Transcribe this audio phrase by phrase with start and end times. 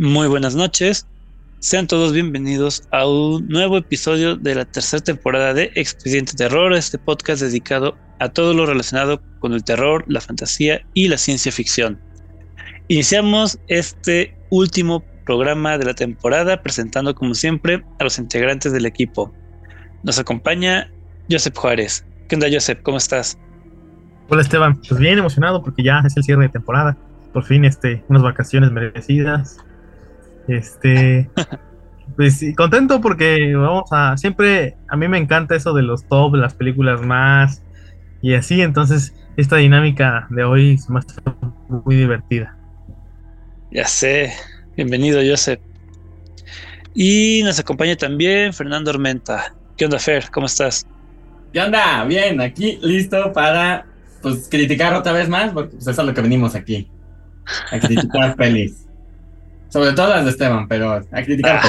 [0.00, 1.06] Muy buenas noches.
[1.58, 6.96] Sean todos bienvenidos a un nuevo episodio de la tercera temporada de Expediente Terror, este
[6.96, 12.00] podcast dedicado a todo lo relacionado con el terror, la fantasía y la ciencia ficción.
[12.88, 19.30] Iniciamos este último programa de la temporada presentando como siempre a los integrantes del equipo.
[20.02, 20.90] Nos acompaña
[21.30, 22.06] Joseph Juárez.
[22.26, 22.80] ¿Qué onda Joseph?
[22.84, 23.38] ¿Cómo estás?
[24.30, 26.96] Hola Esteban, pues bien emocionado porque ya es el cierre de temporada.
[27.34, 29.58] Por fin este, unas vacaciones merecidas
[30.48, 31.30] este,
[32.16, 36.54] pues contento porque vamos a, siempre, a mí me encanta eso de los top, las
[36.54, 37.62] películas más
[38.22, 41.06] y así, entonces esta dinámica de hoy es más
[41.68, 42.56] muy divertida.
[43.70, 44.32] Ya sé,
[44.76, 45.60] bienvenido Joseph.
[46.94, 49.54] Y nos acompaña también Fernando Ormenta.
[49.76, 50.28] ¿Qué onda, Fer?
[50.30, 50.86] ¿Cómo estás?
[51.52, 52.04] ¿Qué onda?
[52.04, 53.86] Bien, aquí listo para
[54.20, 56.90] pues criticar otra vez más, porque pues, eso es lo que venimos aquí.
[57.70, 58.86] A criticar pelis.
[59.70, 61.62] Sobre todo las de Esteban, pero a criticar.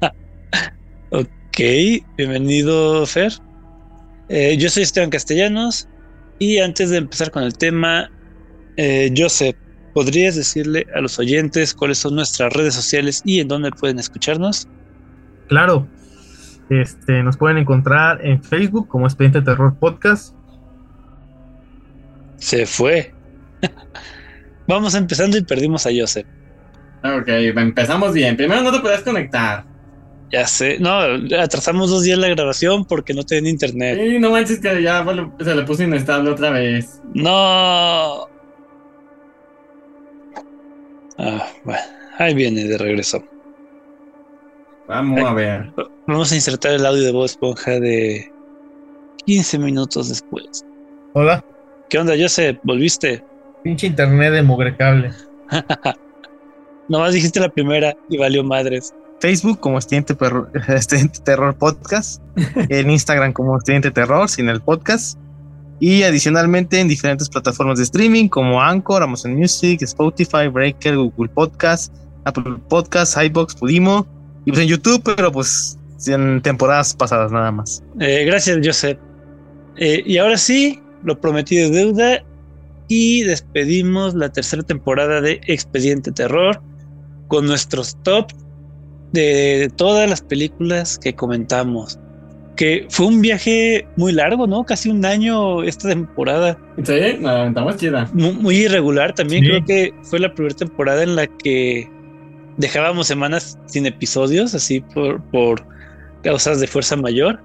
[0.00, 0.12] Ah.
[1.10, 1.58] ok,
[2.16, 3.32] bienvenido, Fer.
[4.30, 5.86] Eh, yo soy Esteban Castellanos
[6.38, 8.10] y antes de empezar con el tema,
[8.78, 9.54] eh, Joseph,
[9.92, 14.66] ¿podrías decirle a los oyentes cuáles son nuestras redes sociales y en dónde pueden escucharnos?
[15.48, 15.86] Claro,
[16.70, 20.34] este, nos pueden encontrar en Facebook como Expediente Terror Podcast.
[22.36, 23.12] Se fue.
[24.66, 26.26] Vamos empezando y perdimos a Joseph.
[27.04, 28.36] Ok, empezamos bien.
[28.36, 29.64] Primero no te puedes conectar.
[30.30, 30.98] Ya sé, no,
[31.38, 34.00] atrasamos dos días la grabación porque no tienen internet.
[34.00, 35.04] Sí, no manches que ya
[35.38, 37.00] se le puso inestable otra vez.
[37.12, 38.26] No.
[41.18, 41.82] Ah, bueno,
[42.18, 43.22] ahí viene de regreso.
[44.88, 45.72] Vamos a ver.
[46.06, 48.32] Vamos a insertar el audio de voz esponja de
[49.26, 50.64] 15 minutos después.
[51.12, 51.44] Hola.
[51.88, 52.58] ¿Qué onda, Joseph?
[52.64, 53.22] ¿Volviste?
[53.62, 55.10] Pinche internet de mugre cable.
[56.88, 58.94] Nomás dijiste la primera y valió madres.
[59.20, 60.14] Facebook como Estudiante,
[61.24, 62.22] Terror Podcast,
[62.68, 65.18] en Instagram como Estudiante Terror sin el podcast
[65.80, 71.92] y adicionalmente en diferentes plataformas de streaming como Anchor, Amazon Music, Spotify, Breaker, Google Podcast,
[72.24, 74.06] Apple Podcast, iBox, Pudimo
[74.44, 77.82] y pues en YouTube, pero pues en temporadas pasadas nada más.
[78.00, 78.98] Eh, gracias, Joseph.
[79.76, 82.22] Eh, y ahora sí, lo prometido es deuda
[82.88, 86.60] y despedimos la tercera temporada de Expediente Terror
[87.28, 88.30] con nuestros top
[89.12, 91.98] de todas las películas que comentamos.
[92.56, 94.64] Que fue un viaje muy largo, ¿no?
[94.64, 96.56] Casi un año esta temporada.
[96.84, 98.08] Sí, la chida.
[98.12, 99.44] Muy, irregular también.
[99.44, 101.90] Creo que fue la primera temporada en la que
[102.56, 105.66] dejábamos semanas sin episodios, así por, por
[106.22, 107.40] causas de fuerza mayor.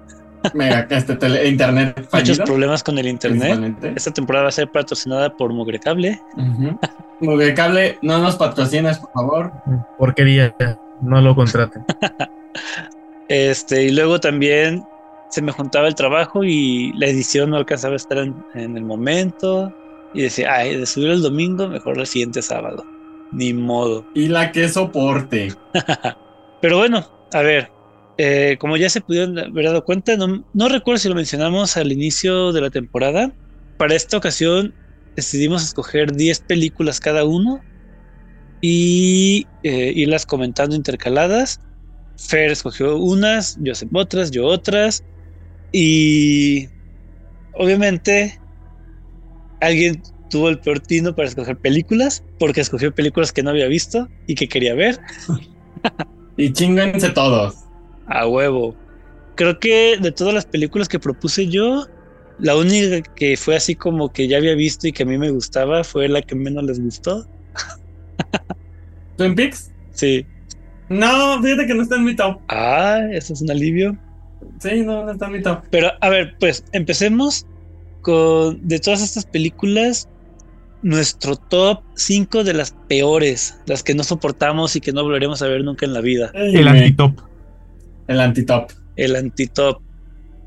[0.54, 3.76] Mega, este internet Muchos problemas con el internet.
[3.96, 6.20] Esta temporada va a ser patrocinada por Mugrecable.
[7.20, 9.52] Mugrecable, no nos patrocinas, por favor.
[9.98, 10.54] Porquería,
[11.00, 11.84] no lo contraten.
[13.28, 14.84] este, y luego también
[15.28, 19.72] se me juntaba el trabajo y la edición no alcanzaba a estar en, el momento.
[20.12, 22.84] Y decía, ay, de subir el domingo, mejor el siguiente sábado.
[23.32, 24.04] Ni modo.
[24.14, 25.54] Y la que soporte.
[26.60, 27.70] Pero bueno, a ver,
[28.22, 32.52] eh, como ya se pudieron haber dado cuenta, no, recuerdo si lo mencionamos al inicio
[32.52, 33.32] de la temporada.
[33.78, 34.74] Para esta ocasión
[35.16, 37.62] decidimos escoger 10 películas cada uno
[38.60, 41.62] y eh, irlas comentando intercaladas.
[42.18, 45.02] Fer escogió unas, Joseph otras, yo otras.
[45.72, 46.68] Y
[47.54, 48.38] obviamente
[49.62, 54.10] alguien tuvo el peor tino para escoger películas porque escogió películas que no había visto
[54.26, 55.00] y que quería ver.
[56.36, 57.69] y chinguense todos.
[58.10, 58.76] A huevo.
[59.36, 61.86] Creo que de todas las películas que propuse yo,
[62.38, 65.30] la única que fue así como que ya había visto y que a mí me
[65.30, 67.26] gustaba fue la que menos les gustó.
[69.16, 69.70] ¿Twin Peaks?
[69.92, 70.26] Sí.
[70.88, 72.40] No, fíjate que no está en mi top.
[72.48, 73.96] Ah, eso es un alivio.
[74.58, 75.62] Sí, no, no está en mi top.
[75.70, 77.46] Pero a ver, pues empecemos
[78.02, 80.08] con de todas estas películas,
[80.82, 85.46] nuestro top 5 de las peores, las que no soportamos y que no volveremos a
[85.46, 86.32] ver nunca en la vida.
[86.34, 87.29] El antitop.
[88.10, 88.72] El antitop.
[88.96, 89.80] El antitop.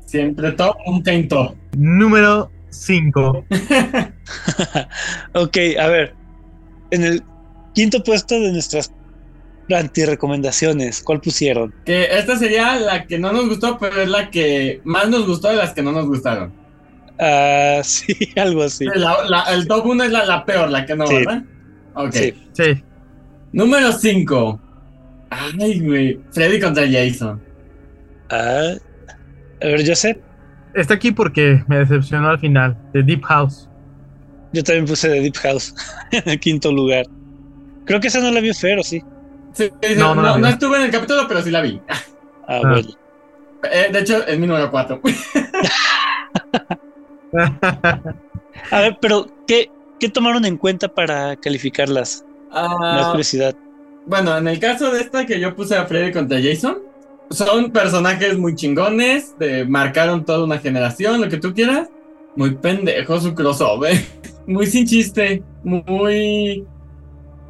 [0.04, 1.54] Siempre top, nunca en top.
[1.74, 3.46] Número 5.
[5.32, 6.14] ok, a ver.
[6.90, 7.22] En el
[7.74, 8.92] quinto puesto de nuestras
[9.74, 11.74] anti-recomendaciones, ¿cuál pusieron?
[11.86, 15.48] Que esta sería la que no nos gustó, pero es la que más nos gustó
[15.48, 16.52] de las que no nos gustaron.
[17.18, 18.84] Ah, sí, algo así.
[18.84, 21.42] el top 1 es la, peor, la que no, ¿verdad?
[21.94, 22.12] Ok.
[22.12, 22.34] Sí.
[22.52, 22.84] sí.
[23.52, 24.60] Número 5.
[25.30, 26.20] Ay, güey.
[26.30, 27.53] Freddy contra Jason.
[28.30, 28.72] Ah,
[29.60, 30.20] a ver, yo sé.
[30.74, 33.68] Está aquí porque me decepcionó al final, de Deep House.
[34.52, 35.74] Yo también puse de Deep House
[36.12, 37.04] en el quinto lugar.
[37.84, 39.02] Creo que esa no la vio Fer, ¿o sí?
[39.52, 40.52] Sí, sí, No, no, no la no, vi.
[40.52, 41.80] estuve en el capítulo, pero sí la vi.
[42.46, 42.68] Ah, Ah.
[42.68, 42.88] bueno.
[43.72, 45.00] Eh, de hecho, es mi número 4.
[48.70, 52.24] A ver, pero ¿qué, qué tomaron en cuenta para calificarlas?
[52.52, 53.54] Da Ah, curiosidad.
[54.06, 56.78] bueno, en el caso de esta que yo puse a Freddy contra Jason,
[57.30, 61.88] son personajes muy chingones, de, marcaron toda una generación, lo que tú quieras.
[62.36, 63.96] Muy pendejo su crossover,
[64.46, 66.66] muy sin chiste, muy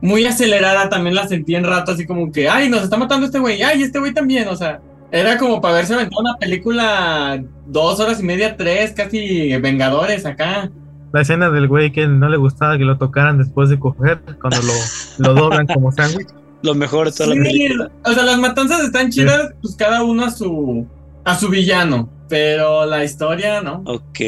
[0.04, 3.38] muy acelerada también la sentí en rato, así como que, ay, nos está matando este
[3.38, 8.00] güey, ay, este güey también, o sea, era como para verse aventado una película dos
[8.00, 10.70] horas y media, tres, casi Vengadores acá.
[11.12, 14.58] La escena del güey que no le gustaba que lo tocaran después de coger, cuando
[14.58, 16.28] lo, lo doblan como sándwich.
[16.64, 17.90] Lo mejor de toda la Sí, película.
[18.04, 20.86] o sea, las matanzas están chidas, pues cada uno a su
[21.24, 23.82] a su villano, pero la historia, ¿no?
[23.86, 24.18] Ok.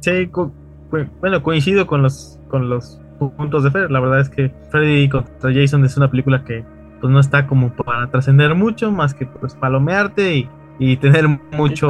[0.00, 0.52] Sí, co-
[1.20, 3.00] bueno, coincido con los, con los
[3.36, 3.90] puntos de Fer.
[3.90, 6.64] La verdad es que Freddy contra Jason es una película que
[7.00, 10.48] pues, no está como para trascender mucho, más que pues palomearte y,
[10.78, 11.88] y tener mucho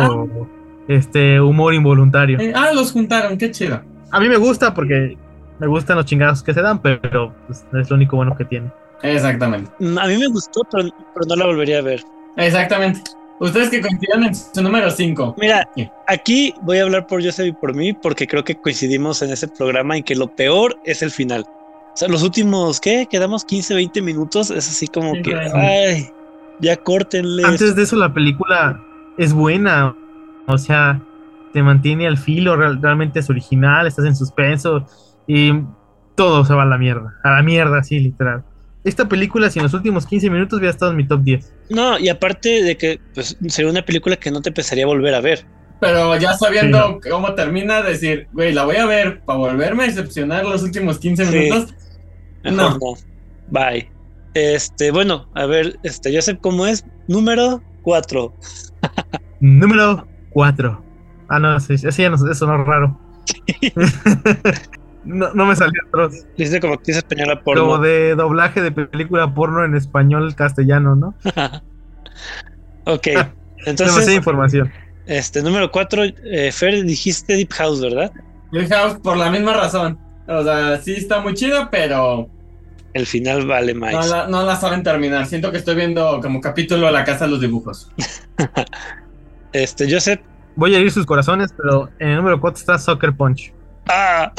[0.88, 2.38] este humor involuntario.
[2.40, 3.80] Eh, ah, los juntaron, qué chido.
[4.10, 5.16] A mí me gusta porque
[5.58, 8.70] me gustan los chingados que se dan, pero pues, es lo único bueno que tiene.
[9.02, 9.70] Exactamente.
[9.78, 12.02] Mm, A mí me gustó, pero, pero no la volvería a ver.
[12.36, 13.02] Exactamente.
[13.40, 15.36] Ustedes que coincidan en su número 5.
[15.38, 15.88] Mira, Sí.
[16.08, 19.46] aquí voy a hablar por Joseph y por mí, porque creo que coincidimos en ese
[19.46, 21.44] programa en que lo peor es el final.
[21.46, 23.06] O sea, los últimos, ¿qué?
[23.08, 25.52] Quedamos 15, 20 minutos, es así como Sí, que, claro.
[25.54, 26.10] ay,
[26.60, 27.44] ya córtenle.
[27.44, 28.80] Antes de eso la película
[29.18, 29.94] es buena,
[30.48, 31.00] o sea,
[31.52, 34.84] te mantiene al filo, real- realmente es original, estás en suspenso
[35.28, 35.52] y
[36.16, 38.44] todo se va a la mierda, a la mierda, así literal.
[38.88, 41.54] Esta película, si en los últimos 15 minutos hubiera estado en mi top 10.
[41.70, 45.14] No, y aparte de que pues, sería una película que no te empezaría a volver
[45.14, 45.44] a ver.
[45.78, 50.44] Pero ya sabiendo cómo termina, decir, güey, la voy a ver para volverme a decepcionar
[50.44, 51.38] los últimos 15 Sí.
[51.38, 51.74] minutos.
[52.44, 52.94] Mejor no.
[53.50, 53.90] Bye.
[54.32, 56.84] Este, bueno, a ver, este, Joseph, ¿cómo es?
[57.08, 58.34] Número 4.
[59.40, 60.84] Número 4.
[61.28, 62.98] Ah, no, sí, ese ya no, eso no es raro.
[65.08, 66.26] no, no me salió atroz.
[66.36, 67.78] Dice como actriz española Como porno.
[67.78, 71.14] de doblaje de película porno en español castellano, ¿no?
[72.84, 73.02] ok.
[73.06, 73.34] Demasiada
[73.66, 74.70] Entonces, información.
[75.06, 76.02] este, número 4,
[76.52, 78.12] Fer, dijiste Deep House, ¿verdad?
[78.52, 79.98] Deep House por la misma razón.
[80.26, 82.28] O sea, sí está muy chido, pero
[82.92, 83.92] El final vale más.
[83.94, 85.26] no la, no la saben terminar.
[85.26, 87.90] Siento que estoy viendo como capítulo de la casa de los dibujos.
[89.52, 90.20] Este, Joseph.
[90.56, 93.52] Voy a herir sus corazones, pero en el número 4 está Soccer Punch.
[93.88, 94.32] Ah,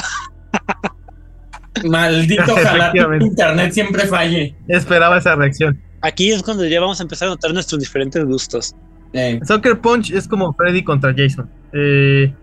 [1.86, 4.56] Maldito ojalá internet siempre falle.
[4.68, 5.80] Esperaba esa reacción.
[6.02, 8.76] aquí es cuando ya vamos a empezar a notar nuestros diferentes gustos.
[9.14, 11.50] Eh, Soccer Punch es como Freddy contra Jason.
[11.74, 12.34] Eh,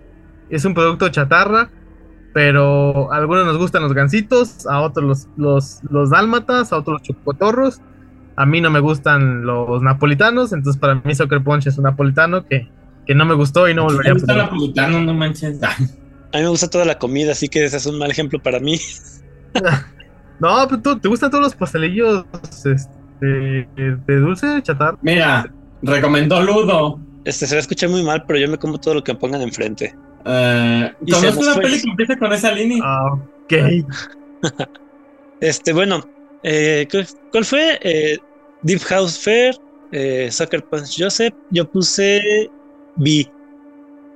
[0.50, 1.70] es un producto chatarra,
[2.32, 7.00] pero a algunos nos gustan los gansitos, a otros los, los, los dálmatas, a otros
[7.00, 7.80] los chocotorros.
[8.36, 12.44] A mí no me gustan los napolitanos, entonces para mí Soccer Punch es un napolitano
[12.46, 12.68] que,
[13.06, 15.00] que no me gustó y no ¿te volvería a napolitano?
[15.00, 15.58] No manches.
[16.32, 18.60] A mí me gusta toda la comida, así que ese es un mal ejemplo para
[18.60, 18.78] mí.
[20.38, 22.26] No, pero tú- ¿te gustan todos los pastelillos
[22.62, 24.98] este, de dulce chatarra?
[25.00, 27.00] Mira, recomendó Ludo.
[27.24, 29.18] Este se va a escuchar muy mal, pero yo me como todo lo que me
[29.18, 29.94] pongan enfrente.
[31.00, 31.62] Y conozco una fue.
[31.62, 32.80] peli que empieza con esa línea.
[32.84, 33.52] Ah, ok.
[35.40, 36.02] Este, bueno,
[36.42, 37.78] eh, ¿cuál- ¿cuál fue?
[37.82, 38.18] Eh,
[38.62, 39.54] Deep House Fair,
[39.92, 41.34] eh, Sucker Punch Joseph.
[41.50, 42.50] Yo puse
[42.96, 43.26] B.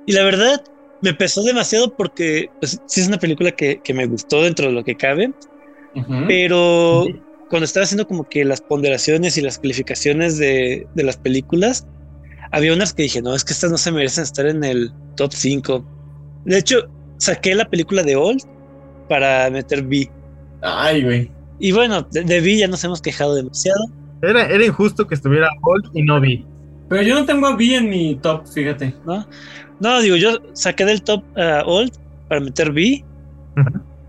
[0.05, 0.63] Y la verdad,
[1.01, 4.73] me pesó demasiado porque pues, sí es una película que, que me gustó dentro de
[4.73, 5.33] lo que cabe,
[5.95, 6.25] Ujú.
[6.27, 7.05] pero
[7.49, 11.85] cuando estaba haciendo como que las ponderaciones y las calificaciones de, de las películas,
[12.51, 15.31] había unas que dije, no, es que estas no se merecen estar en el top
[15.33, 15.85] 5.
[16.45, 18.41] De hecho, saqué la película de Old
[19.09, 20.09] para meter B.
[20.61, 21.31] Ay, güey.
[21.59, 23.85] Y bueno, de, de Vi ya nos hemos quejado demasiado.
[24.21, 26.45] Era, era injusto que estuviera Hulk y no vi.
[26.89, 28.93] Pero yo no tengo a B en mi top, fíjate.
[29.05, 29.25] ¿no?
[29.81, 31.91] No, digo, yo saqué del top a Old
[32.29, 33.03] para meter B,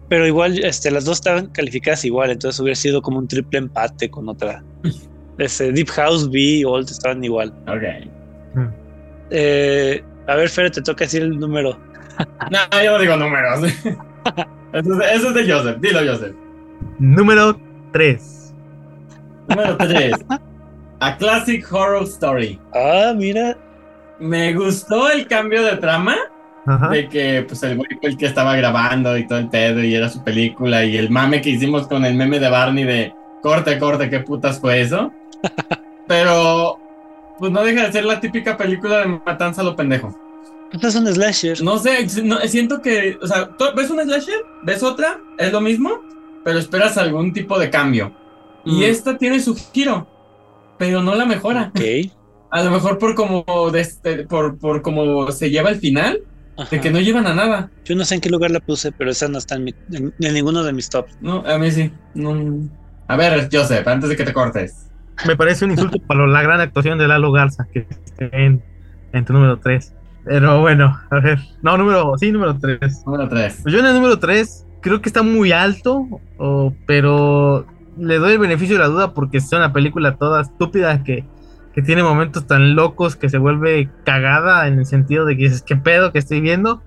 [0.08, 4.10] pero igual este, las dos estaban calificadas igual, entonces hubiera sido como un triple empate
[4.10, 4.62] con otra.
[5.38, 7.52] Ese Deep House, B, Old estaban igual.
[7.66, 7.82] Ok.
[9.30, 11.78] Eh, a ver, Fer, te toca decir el número.
[12.50, 13.62] No, yo no digo números.
[14.72, 15.78] eso, es, eso es de Joseph.
[15.80, 16.34] Dilo, Joseph.
[16.98, 17.58] Número
[17.92, 18.54] 3.
[19.48, 20.12] Número 3.
[21.00, 22.60] A Classic Horror Story.
[22.74, 23.56] Ah, mira.
[24.22, 26.16] Me gustó el cambio de trama.
[26.64, 26.88] Ajá.
[26.90, 29.94] De que pues el güey fue el que estaba grabando y todo el pedo y
[29.96, 33.12] era su película y el mame que hicimos con el meme de Barney de
[33.42, 35.12] corte, corte, qué putas fue eso.
[36.06, 36.78] Pero
[37.38, 40.16] pues no deja de ser la típica película de matanza a lo pendejo.
[40.72, 41.62] Esto es un slasher.
[41.62, 46.00] No sé, no, siento que, o sea, ves una slasher, ves otra, es lo mismo,
[46.44, 48.12] pero esperas algún tipo de cambio.
[48.64, 48.82] Y Mm.
[48.84, 50.06] esta tiene su giro.
[50.78, 51.70] pero no la mejora.
[51.74, 51.80] Ok.
[52.52, 56.20] A lo mejor por como de este- por, por como se lleva el final,
[56.56, 56.68] Ajá.
[56.70, 57.70] de que no llevan a nada.
[57.84, 60.12] Yo no sé en qué lugar la puse, pero esa no está en, mi- en-
[60.20, 61.16] en ninguno de mis tops.
[61.20, 61.90] No, a mí sí.
[62.14, 62.36] No.
[63.08, 64.88] A ver, Joseph, antes de que te cortes.
[65.26, 68.62] Me parece un insulto para la gran actuación de Lalo Garza, que esté en,
[69.12, 69.94] en tu número 3.
[70.24, 71.38] Pero bueno, a ver.
[71.62, 73.02] No, número, sí, número 3.
[73.06, 73.60] Número 3.
[73.62, 76.06] Pues yo en el número 3 creo que está muy alto,
[76.38, 77.66] o- pero
[77.98, 81.24] le doy el beneficio de la duda porque es una película toda estúpida que,
[81.74, 85.62] que tiene momentos tan locos que se vuelve cagada en el sentido de que dices,
[85.62, 86.82] ¿qué pedo que estoy viendo?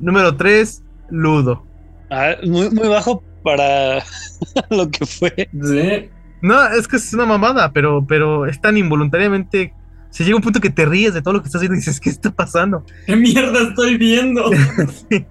[0.00, 1.66] Número 3, Ludo.
[2.10, 4.02] Ah, muy, muy bajo para
[4.70, 5.48] lo que fue.
[5.52, 6.10] Sí.
[6.42, 9.74] No, es que es una mamada, pero, pero es tan involuntariamente.
[10.10, 12.00] Se llega un punto que te ríes de todo lo que estás viendo y dices,
[12.00, 12.84] ¿qué está pasando?
[13.06, 14.50] ¿Qué mierda estoy viendo?
[15.08, 15.26] que,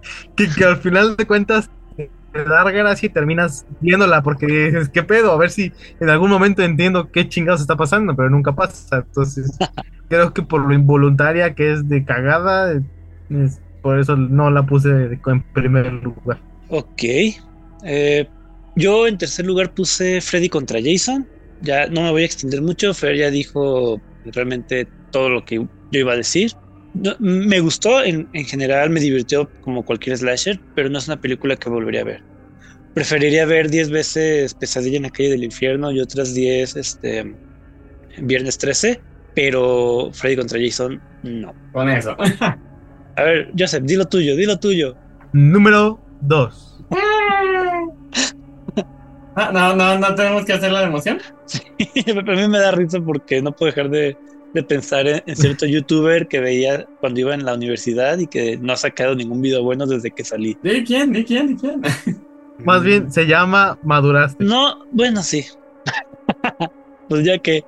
[0.49, 1.69] que al final de cuentas
[2.31, 5.31] te da gracia y terminas viéndola porque dices, ¿qué pedo?
[5.31, 8.97] A ver si en algún momento entiendo qué chingados está pasando, pero nunca pasa.
[8.97, 9.57] Entonces,
[10.09, 12.73] creo que por lo involuntaria que es de cagada,
[13.29, 16.41] es- por eso no la puse de- en primer lugar.
[16.67, 17.03] Ok.
[17.83, 18.27] Eh,
[18.75, 21.27] yo en tercer lugar puse Freddy contra Jason.
[21.61, 22.93] Ya no me voy a extender mucho.
[22.93, 26.51] Fer ya dijo realmente todo lo que yo iba a decir.
[26.93, 31.21] No, me gustó, en, en general me divirtió como cualquier slasher, pero no es una
[31.21, 32.23] película que volvería a ver.
[32.93, 37.35] Preferiría ver 10 veces Pesadilla en la calle del infierno y otras 10 este,
[38.17, 38.99] Viernes 13,
[39.35, 41.53] pero Freddy contra Jason no.
[41.71, 42.15] Con eso.
[43.15, 44.95] A ver, Joseph, dilo tuyo, dilo tuyo.
[45.33, 46.85] Número 2.
[49.35, 51.19] Ah, no, no, no tenemos que hacer la emoción.
[52.27, 54.17] a mí me da risa porque no puedo dejar de,
[54.53, 58.57] de pensar en, en cierto youtuber que veía cuando iba en la universidad y que
[58.57, 60.57] no ha sacado ningún video bueno desde que salí.
[60.63, 61.11] ¿De quién?
[61.13, 61.55] ¿De quién?
[61.55, 61.81] ¿De quién?
[62.65, 64.43] Más bien se llama Maduraste.
[64.43, 65.45] No, bueno, sí.
[67.09, 67.63] pues ya que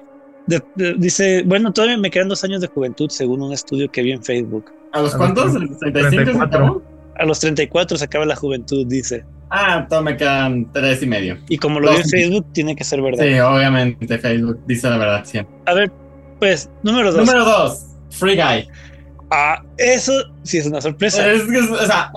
[0.48, 4.02] de- de- dice, bueno, todavía me quedan dos años de juventud según un estudio que
[4.02, 4.66] vi en Facebook.
[4.92, 5.54] ¿A los A cuántos?
[5.54, 6.46] los ¿El 65 se 34.
[6.58, 6.82] acabó?
[7.16, 9.24] A los 34 se acaba la juventud, dice.
[9.50, 11.38] Ah, todo me quedan tres y medio.
[11.50, 12.10] Y como lo vi en.
[12.10, 13.24] Facebook, tiene que ser verdad.
[13.26, 15.54] Sí, obviamente Facebook dice la verdad siempre.
[15.66, 15.92] A ver,
[16.42, 17.24] pues, número dos.
[17.24, 18.68] Número dos, Free Guy.
[19.30, 21.32] Ah, eso sí es una sorpresa.
[21.32, 22.12] Es que, es- o sea,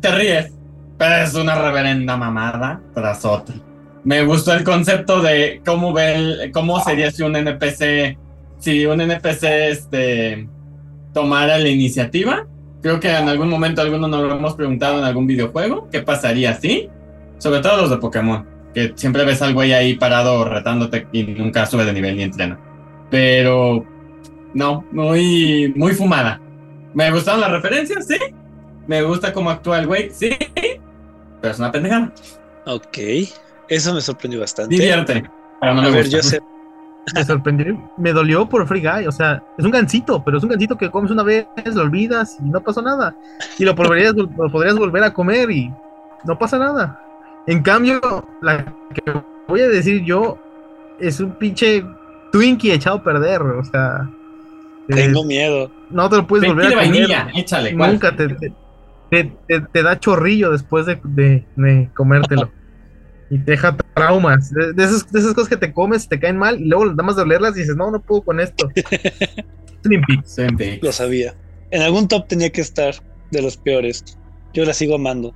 [0.00, 0.50] te ríes,
[0.98, 3.54] pero es una reverenda mamada tras otra.
[4.02, 8.16] Me gustó el concepto de cómo ve el- cómo sería si un NPC,
[8.58, 10.48] si un NPC este
[11.12, 12.46] tomara la iniciativa.
[12.82, 16.54] Creo que en algún momento algunos nos lo hemos preguntado en algún videojuego, ¿qué pasaría
[16.54, 16.88] si?
[17.38, 21.66] Sobre todo los de Pokémon, que siempre ves al güey ahí parado retándote y nunca
[21.66, 22.58] sube de nivel ni entrena.
[23.10, 23.84] Pero
[24.54, 26.40] no, muy muy fumada.
[26.94, 28.16] Me gustaron las referencias, sí.
[28.86, 30.30] Me gusta cómo actúa el güey, sí.
[31.40, 32.12] Pero es una pendejada.
[32.66, 32.98] Ok,
[33.68, 34.74] eso me sorprendió bastante.
[34.74, 35.24] Divierte.
[35.60, 36.18] Pero no A me ver, gusta.
[36.18, 36.42] Joseph,
[37.14, 37.90] Me sorprendió.
[37.96, 39.06] Me dolió por Free Guy.
[39.06, 42.36] O sea, es un gancito, pero es un gancito que comes una vez, lo olvidas
[42.40, 43.14] y no pasó nada.
[43.58, 45.72] Y lo podrías, lo podrías volver a comer y
[46.24, 47.00] no pasa nada.
[47.46, 48.00] En cambio,
[48.40, 49.12] la que
[49.46, 50.38] voy a decir yo
[50.98, 51.84] es un pinche
[52.32, 53.42] Twinkie echado a perder.
[53.42, 54.10] O sea,
[54.88, 55.70] eh, tengo miedo.
[55.90, 56.90] no te lo puedes Twinkie volver a comer.
[57.08, 57.76] vainilla, échale.
[57.76, 57.92] ¿cuál?
[57.92, 58.52] Nunca te, te,
[59.10, 62.50] te- te- te da chorrillo después de, de- de comértelo.
[63.28, 64.50] Y te deja traumas.
[64.52, 67.02] De, de esas, de esas cosas que te comes, te caen mal y luego nada
[67.02, 68.68] más de olerlas y dices, no, no puedo con esto.
[69.82, 70.36] Peaks.
[70.82, 71.34] Lo sabía.
[71.70, 72.94] En algún top tenía que estar
[73.30, 74.04] de los peores.
[74.52, 75.34] Yo la sigo amando.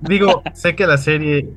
[0.00, 1.48] Digo, sé que la serie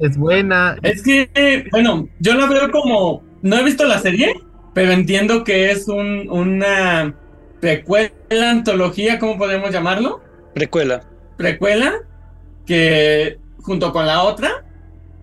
[0.00, 0.76] es buena.
[0.82, 3.22] Es que, bueno, yo la veo como.
[3.42, 4.34] No he visto la serie,
[4.74, 7.14] pero entiendo que es un, una
[7.60, 10.20] precuela, antología, ¿cómo podemos llamarlo?
[10.54, 11.02] Precuela.
[11.36, 11.94] Precuela,
[12.64, 14.64] que junto con la otra,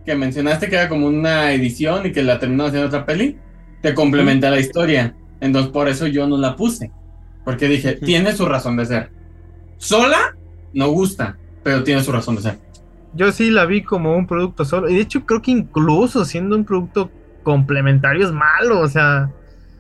[0.05, 3.37] que mencionaste que era como una edición y que la terminó haciendo otra peli,
[3.81, 5.15] te complementa la historia.
[5.39, 6.91] Entonces, por eso yo no la puse.
[7.43, 9.11] Porque dije, tiene su razón de ser.
[9.77, 10.35] Sola,
[10.73, 12.59] no gusta, pero tiene su razón de ser.
[13.13, 14.89] Yo sí la vi como un producto solo.
[14.89, 17.11] Y de hecho, creo que incluso siendo un producto
[17.43, 18.79] complementario es malo.
[18.79, 19.29] O sea,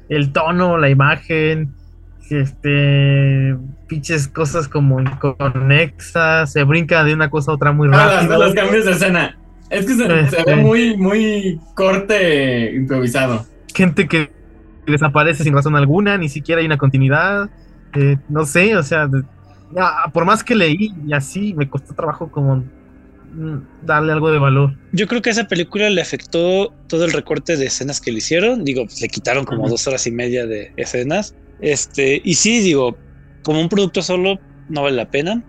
[0.09, 1.73] el tono, la imagen,
[2.29, 3.55] este.
[3.87, 6.51] Pinches cosas como inconexas.
[6.51, 8.39] Se brinca de una cosa a otra muy Ah, rápido.
[8.43, 9.37] los cambios de escena.
[9.69, 10.43] Es que se, se Este.
[10.55, 13.45] ve muy, muy corte improvisado.
[13.73, 14.31] gente que
[14.85, 17.49] desaparece sin razón alguna, ni siquiera hay una continuidad.
[17.95, 19.07] eh, no sé, o sea,
[19.79, 22.63] ah, por más que leí y así, me costó trabajo como
[23.79, 24.77] darle algo de valor.
[24.91, 28.63] Yo creo que esa película le afectó todo el recorte de escenas que le hicieron.
[28.63, 29.71] Digo, pues, le quitaron como Ujú.
[29.71, 31.35] dos horas y media de escenas.
[31.57, 33.01] Este, y sí, digo,
[33.41, 35.43] como un producto solo no vale la pena.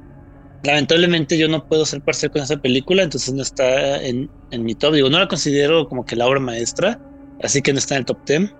[0.62, 4.74] Lamentablemente yo no puedo ser parcial con esa película, entonces no está en, en mi
[4.76, 4.94] top.
[4.94, 7.02] Digo, no la considero como que la obra maestra,
[7.38, 8.50] así que no está en el top 10.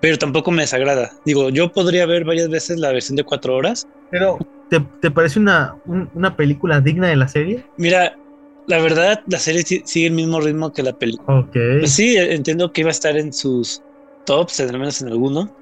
[0.00, 1.12] pero tampoco me desagrada.
[1.24, 3.88] Digo, yo podría ver varias veces la versión de cuatro horas.
[4.10, 4.38] Pero,
[4.68, 7.66] ¿te, te parece una, un- una película digna de la serie?
[7.76, 8.18] Mira,
[8.66, 11.40] la verdad, la serie si- sigue el mismo ritmo que la película.
[11.40, 11.52] Ok.
[11.80, 13.82] Pues sí, entiendo que iba a estar en sus
[14.26, 15.54] tops, al menos en alguno.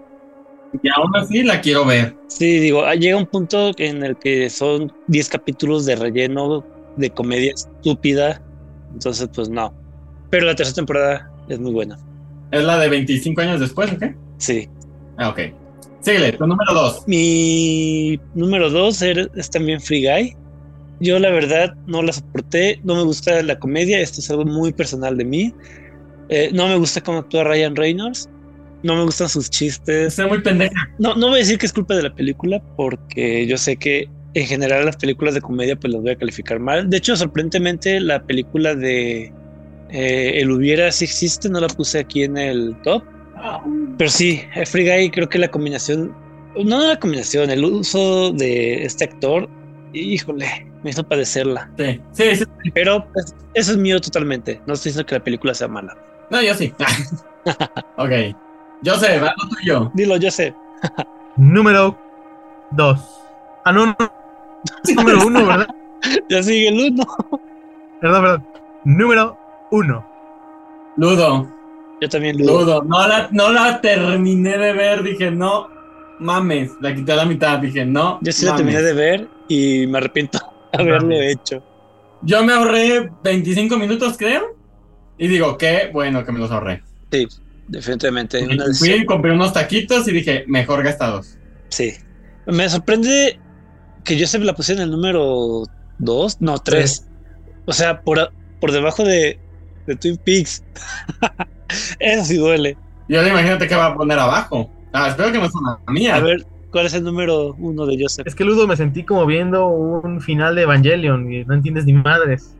[0.83, 2.17] Y aún así la quiero ver.
[2.29, 6.65] Sí, digo, ah, llega un punto en el que son 10 capítulos de relleno,
[6.97, 8.41] de comedia estúpida.
[8.93, 9.75] Entonces, pues no.
[10.31, 11.99] Pero la tercera temporada es muy buena.
[12.51, 14.15] ¿Es la de 25 años después o qué?
[14.39, 14.69] Sí.
[15.19, 15.41] Ah, ok.
[16.01, 17.05] Síguele, tu número 2.
[17.07, 20.37] Mi número dos er- es también Free Guy.
[21.03, 24.73] Yo la verdad no la soporté, no me gusta la comedia, esto es algo muy
[24.73, 25.53] personal de mí.
[26.29, 28.31] Eh, no me gusta cómo actúa Ryan Reynolds,
[28.85, 30.13] no me gustan sus chistes.
[30.13, 30.89] Estoy muy pendeja.
[31.01, 34.09] No, no voy a decir que es culpa de la película, porque yo sé que
[34.35, 36.89] en general las películas de comedia pues las voy a calificar mal.
[36.89, 39.33] De hecho, sorprendentemente la película de
[39.91, 43.03] eh, El Hubiera sí existe, no la puse aquí en el top.
[43.99, 46.15] Pero sí, Free Guy creo que la combinación,
[46.65, 49.49] no la combinación, el uso de este actor,
[49.93, 51.71] híjole, me hizo padecerla.
[51.77, 52.45] Sí, sí, sí.
[52.75, 54.61] Pero pues, eso es mío totalmente.
[54.67, 55.97] No estoy diciendo que la película sea mala.
[56.31, 56.73] No, yo sí.
[57.97, 58.11] ok.
[58.83, 59.91] Yo sé, va lo tuyo.
[59.95, 60.55] Dilo, yo sé.
[61.37, 61.97] Número
[62.73, 63.01] 2.
[63.65, 63.97] Ah, no, no.
[64.97, 65.69] Número 1, ¿verdad?
[66.29, 67.07] Ya sigue el uno.
[68.01, 68.47] Perdón, perdón.
[68.85, 69.39] Número
[69.71, 70.07] 1.
[70.97, 71.49] Ludo.
[72.01, 72.61] Yo también Ludo.
[72.61, 72.83] Ludo.
[72.83, 75.03] No la, no la terminé de ver.
[75.05, 75.69] Dije, no
[76.19, 76.73] mames.
[76.81, 77.61] La quité a la mitad.
[77.61, 78.19] Dije, no.
[78.21, 80.39] Yo sí la terminé de ver y me arrepiento
[80.79, 81.62] haberlo hecho.
[82.23, 84.57] Yo me ahorré 25 minutos, creo.
[85.18, 86.83] Y digo, qué bueno que me los ahorré.
[87.11, 87.27] Sí,
[87.68, 88.42] definitivamente.
[88.42, 89.05] una Fui, decisión.
[89.07, 91.37] compré unos taquitos y dije, mejor gastados.
[91.68, 91.92] Sí.
[92.47, 93.38] Me sorprende
[94.05, 95.64] que yo se la puse en el número
[95.99, 97.07] 2, no, 3.
[97.66, 99.38] O sea, por, por debajo de,
[99.87, 100.64] de Twin Peaks.
[101.99, 102.77] Eso sí duele.
[103.09, 104.70] Y ahora imagínate que va a poner abajo.
[104.92, 106.16] Ah, espero que no sea una mía.
[106.16, 108.27] A ver, ¿cuál es el número 1 de Joseph?
[108.27, 111.93] Es que Ludo me sentí como viendo un final de Evangelion y no entiendes ni
[111.93, 112.55] madres.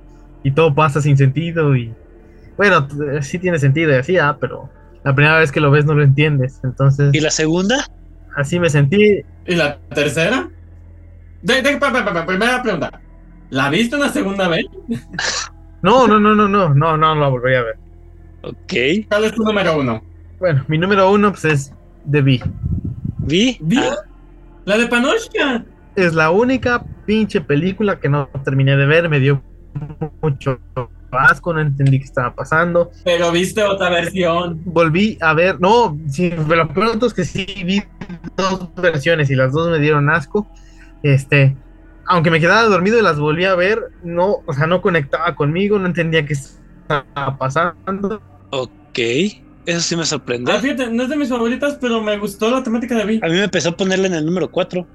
[0.45, 1.93] Y todo pasa sin sentido y...
[2.57, 4.69] Bueno, t- sí tiene sentido y así, ah, pero
[5.05, 6.61] la primera vez que lo ves no lo entiendes.
[6.63, 7.85] Entonces, ¿Y la segunda?
[8.37, 9.23] así me sentí.
[9.47, 10.49] ¿Y la tercera?
[11.43, 13.01] De, de- pa- pa- pa- pa- primera pregunta.
[13.51, 14.65] ¿La viste una segunda vez?
[15.83, 17.77] No, no, no, no, no, no, no la volvería a ver.
[18.43, 19.07] Ok.
[19.09, 20.01] ¿Cuál es tu número uno?
[20.39, 21.75] Bueno, mi número uno pues es
[22.09, 22.41] The Bee.
[23.23, 23.59] ¿Vi?
[23.61, 23.79] ¿Vi?
[23.79, 23.97] Ah,
[24.65, 25.65] La de Panoshka.
[25.97, 29.43] Es la única pinche película que no terminé de ver, me dio
[30.21, 30.59] mucho
[31.11, 32.91] asco, no entendí qué estaba pasando.
[33.05, 34.61] Pero viste otra versión.
[34.65, 36.69] Volví a ver, no, si me lo
[37.07, 37.83] es que sí vi
[38.37, 40.49] dos versiones y las dos me dieron asco.
[41.03, 41.57] Este,
[42.07, 45.79] aunque me quedaba dormido y las volví a ver, no, o sea, no conectaba conmigo,
[45.79, 48.23] no entendía qué estaba pasando.
[48.51, 48.99] ok.
[49.67, 50.51] Eso sí me sorprende.
[50.51, 53.21] Ah, fíjate, no es de mis favoritas, pero me gustó la temática de Vi.
[53.23, 54.87] A mí me empezó a ponerla en el número 4.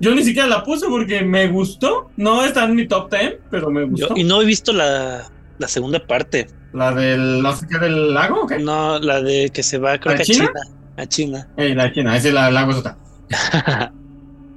[0.00, 2.10] Yo ni siquiera la puse porque me gustó.
[2.16, 4.14] No está en mi top 10, pero me gustó.
[4.16, 6.46] y no he visto la, la segunda parte.
[6.72, 8.58] La del qué del lago, ¿o qué?
[8.58, 10.46] No, la de que se va, creo ¿A que a China?
[10.46, 10.60] China.
[10.96, 11.48] A China.
[11.56, 12.98] Eh, la china, esa es la del lago es otra.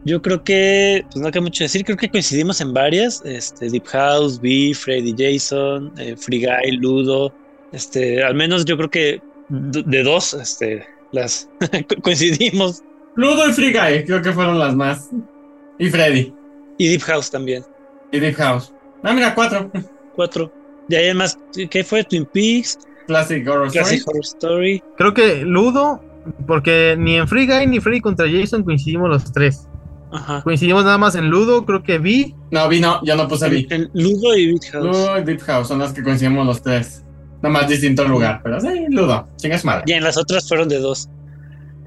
[0.03, 3.85] Yo creo que, pues no queda mucho decir, creo que coincidimos en varias, este, Deep
[3.87, 7.33] House, B, Freddy Jason, eh, Free Guy, Ludo,
[7.73, 11.49] este, al menos yo creo que de dos, este, las
[11.89, 12.83] co- coincidimos,
[13.15, 15.09] Ludo y Free Guy, creo que fueron las más.
[15.79, 16.33] Y Freddy.
[16.77, 17.63] y Deep House también,
[18.11, 18.73] Y Deep House.
[19.03, 19.71] Ah, mira, cuatro.
[20.15, 20.51] cuatro.
[20.87, 21.37] De ahí además,
[21.69, 22.03] ¿qué fue?
[22.03, 23.83] Twin Peaks, Classic Horror Story.
[23.85, 26.01] Classic Horror Story, Creo que Ludo,
[26.45, 29.67] porque ni en Free Guy ni Freddy contra Jason coincidimos los tres.
[30.11, 30.41] ajá.
[30.43, 32.35] Coincidimos nada más en Ludo, creo que vi.
[32.51, 33.67] No, vi no, yo no puse vi.
[33.93, 34.85] Ludo y Deep House.
[34.85, 37.03] Ludo y Deep House son las que coincidimos los tres.
[37.47, 39.27] Nomás distinto lugar, pero sí, Ludo.
[39.37, 39.83] Chingas madre.
[39.87, 41.09] Ya en las otras fueron de dos.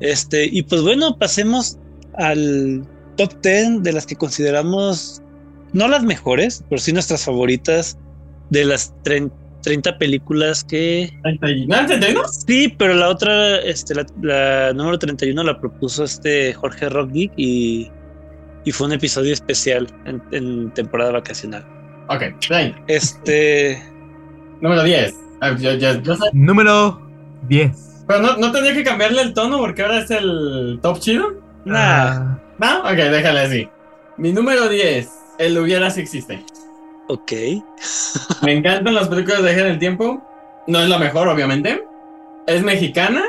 [0.01, 1.79] Este, y pues bueno, pasemos
[2.17, 5.21] al top 10 de las que consideramos
[5.73, 7.99] no las mejores, pero sí nuestras favoritas
[8.51, 9.31] de las trein-
[9.63, 11.67] 30 películas que ¿No entendí,
[12.15, 12.23] no?
[12.29, 17.91] sí, pero la otra, este, la, la número 31 la propuso este Jorge Rockgeek y,
[18.65, 21.63] y fue un episodio especial en, en temporada vacacional.
[22.09, 22.75] Ok, ahí.
[22.89, 23.81] Este,
[24.63, 25.15] Número 10.
[25.41, 25.55] Ah.
[26.33, 27.01] Número
[27.49, 28.05] 10.
[28.07, 31.33] Pero no, no tenía que cambiarle el tono porque ahora es el top chido.
[31.65, 33.69] nah, Ah, No, ok, déjale así.
[34.17, 35.09] Mi número 10.
[35.39, 36.45] El hubiera si existe.
[37.09, 37.33] ok.
[38.43, 40.23] Me encantan las películas de viaje en el tiempo.
[40.67, 41.85] No es la mejor, obviamente.
[42.47, 43.23] Es mexicana.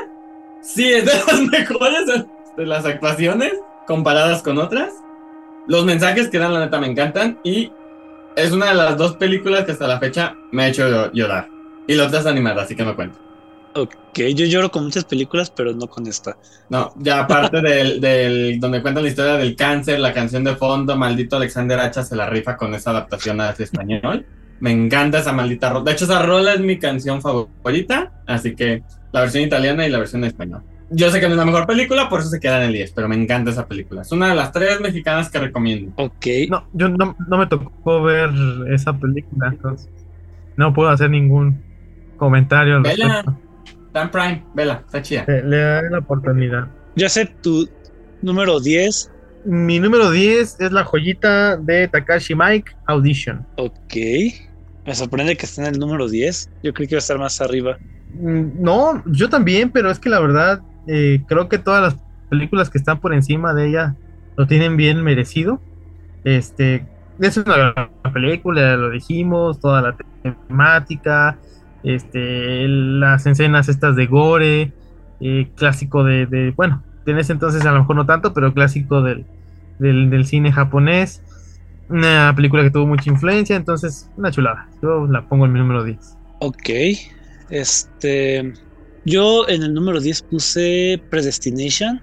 [0.62, 3.54] Sí, es de las mejores de- las actuaciones
[3.86, 4.92] comparadas con otras.
[5.66, 7.38] Los mensajes que dan, la neta, me encantan.
[7.42, 7.72] Y
[8.36, 11.48] es una de las dos películas que hasta la fecha me ha hecho llo- llorar.
[11.86, 13.18] Y la otra es animada, así que no cuento.
[13.74, 16.36] Ok, yo lloro con muchas películas, pero no con esta.
[16.68, 20.96] No, ya aparte del, del donde cuentan la historia del cáncer, la canción de fondo,
[20.96, 24.26] maldito Alexander Hacha se la rifa con esa adaptación a español.
[24.60, 25.84] Me encanta esa maldita rola.
[25.84, 29.98] De hecho, esa rola es mi canción favorita, así que la versión italiana y la
[29.98, 30.62] versión en español.
[30.90, 32.92] Yo sé que no es la mejor película, por eso se queda en el 10,
[32.92, 34.02] pero me encanta esa película.
[34.02, 35.92] Es una de las tres mexicanas que recomiendo.
[35.96, 36.26] Ok.
[36.50, 38.30] No, yo no, no me tocó ver
[38.70, 39.88] esa película, entonces
[40.56, 41.71] no puedo hacer ningún
[42.22, 43.40] comentario al Vela, respecto.
[43.92, 45.24] Dan Prime, vela, está chida.
[45.26, 46.68] Eh, Le daré la oportunidad.
[46.94, 47.68] Yo sé tu
[48.22, 49.10] número 10.
[49.44, 53.44] Mi número 10 es la joyita de Takashi Mike Audition.
[53.56, 53.96] Ok.
[54.86, 56.48] Me sorprende que esté en el número 10.
[56.62, 57.76] Yo creí que iba a estar más arriba.
[58.14, 61.96] Mm, No, yo también, pero es que la verdad eh, creo que todas las
[62.30, 63.96] películas que están por encima de ella
[64.36, 65.60] lo tienen bien merecido.
[66.22, 66.86] Este,
[67.18, 71.36] es una gran película, lo dijimos, toda la temática,
[71.84, 74.72] este, las escenas estas de gore,
[75.20, 79.24] eh, clásico de, bueno, en ese entonces a lo mejor no tanto, pero clásico del,
[79.78, 81.22] del, del cine japonés.
[81.88, 84.68] Una película que tuvo mucha influencia, entonces una chulada.
[84.82, 85.98] Yo la pongo en mi número 10.
[86.40, 86.70] Ok.
[87.50, 88.52] Este.
[89.04, 92.00] Yo en el número 10 puse Predestination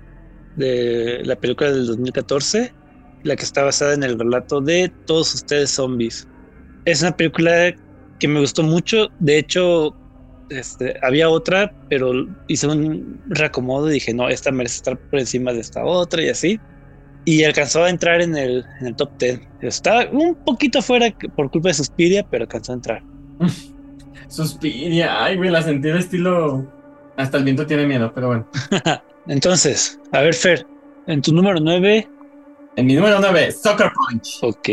[0.58, 2.74] de la película del 2014,
[3.24, 6.28] la que está basada en el relato de Todos ustedes zombies.
[6.86, 7.74] Es una película
[8.20, 9.10] que me gustó mucho.
[9.20, 9.96] De hecho,
[10.50, 15.54] este, había otra, pero hice un reacomodo y dije, no, esta merece estar por encima
[15.54, 16.60] de esta otra y así.
[17.26, 19.42] Y alcanzó a entrar en el, en el top 10.
[19.62, 23.04] Está un poquito afuera por culpa de Suspiria, pero alcanzó a entrar.
[24.28, 26.66] Suspiria, ay, güey, la sentí de estilo.
[27.18, 28.48] Hasta el viento tiene miedo, pero bueno.
[29.28, 30.66] Entonces, a ver, Fer,
[31.08, 32.08] en tu número 9,
[32.78, 34.40] En mi número 9, Soccer Punch.
[34.42, 34.70] ok.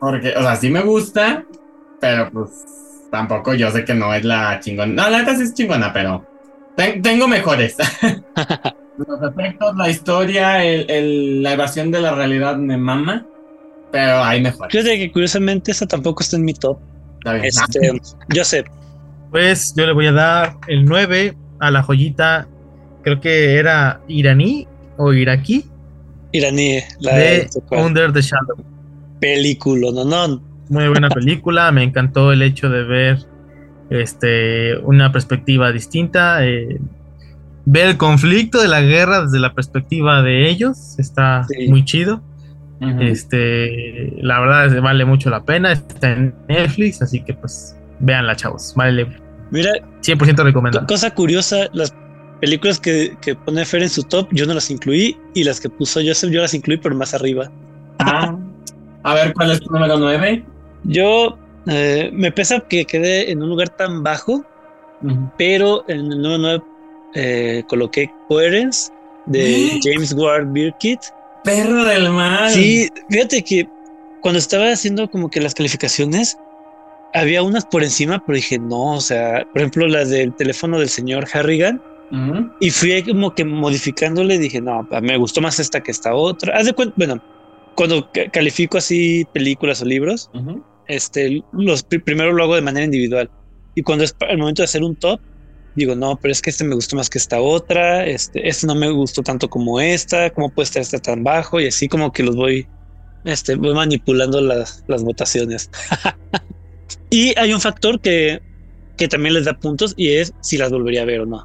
[0.00, 1.44] Porque, o sea, sí me gusta,
[2.02, 2.50] pero pues
[3.10, 4.92] tampoco yo sé que no es la chingona.
[5.04, 6.24] No, la neta sí es chingona, pero
[6.76, 7.76] ten- tengo mejores.
[8.98, 13.26] Los efectos, la historia, el, el- la evasión de la realidad me mama,
[13.90, 14.70] pero hay mejores.
[14.72, 16.78] Fíjate que curiosamente esa tampoco está en mi top.
[17.18, 17.46] Está bien.
[17.46, 18.00] Este,
[18.34, 18.64] yo sé,
[19.30, 22.46] Pues yo le voy a dar el 9 a la joyita,
[23.02, 24.66] creo que era iraní
[24.98, 25.64] o iraquí,
[26.32, 28.56] iraní, la de de Under the Shadow.
[29.20, 30.51] película, no, no.
[30.68, 33.18] Muy buena película, me encantó el hecho de ver
[33.90, 36.78] este, una perspectiva distinta, eh,
[37.66, 41.68] ver el conflicto de la guerra desde la perspectiva de ellos, está Sí.
[41.68, 42.22] muy chido.
[43.00, 47.76] Este, la verdad es que vale mucho la pena, está en Netflix, así que pues
[48.00, 49.06] véanla, chavos, vale
[49.52, 49.70] Mira,
[50.00, 50.86] 100% co- recomendado.
[50.88, 51.94] cosa curiosa, las
[52.40, 55.68] películas que, que pone Fer en su top, yo no las incluí, y las que
[55.68, 57.50] puso Joseph, yo las incluí, pero más arriba.
[58.00, 58.36] Ah.
[59.02, 60.44] A ver, ¿cuál es tu número 9?
[60.84, 64.44] Yo eh, me pesa que quedé en un lugar tan bajo,
[65.36, 66.62] pero en el número 9
[67.14, 68.92] eh, coloqué Coherence
[69.26, 71.00] de James Ward Birkitt.
[71.44, 72.50] Perro del mal.
[72.50, 73.68] Sí, fíjate que
[74.20, 76.38] cuando estaba haciendo como que las calificaciones,
[77.12, 80.88] había unas por encima, pero dije, no, o sea, por ejemplo, las del teléfono del
[80.88, 81.82] señor Harrigan,
[82.60, 86.58] y fui como que modificándole, dije, no, me gustó más esta que esta otra.
[86.58, 87.22] Haz de cuenta, bueno,
[87.74, 90.64] cuando ca- califico así películas o libros, Ujú.
[90.86, 93.30] este, los pri- primero lo hago de manera individual.
[93.74, 95.20] Y cuando es el momento de hacer un top,
[95.74, 98.74] digo, no, pero es que este me gustó más que esta otra, este, este no
[98.74, 101.60] me gustó tanto como esta, ¿cómo puede estar este tan bajo?
[101.60, 102.68] Y así como que los voy,
[103.24, 105.70] este, voy manipulando las, las votaciones.
[107.10, 108.40] y hay un factor que,
[108.96, 111.44] que también les da puntos y es si las volvería a ver o no.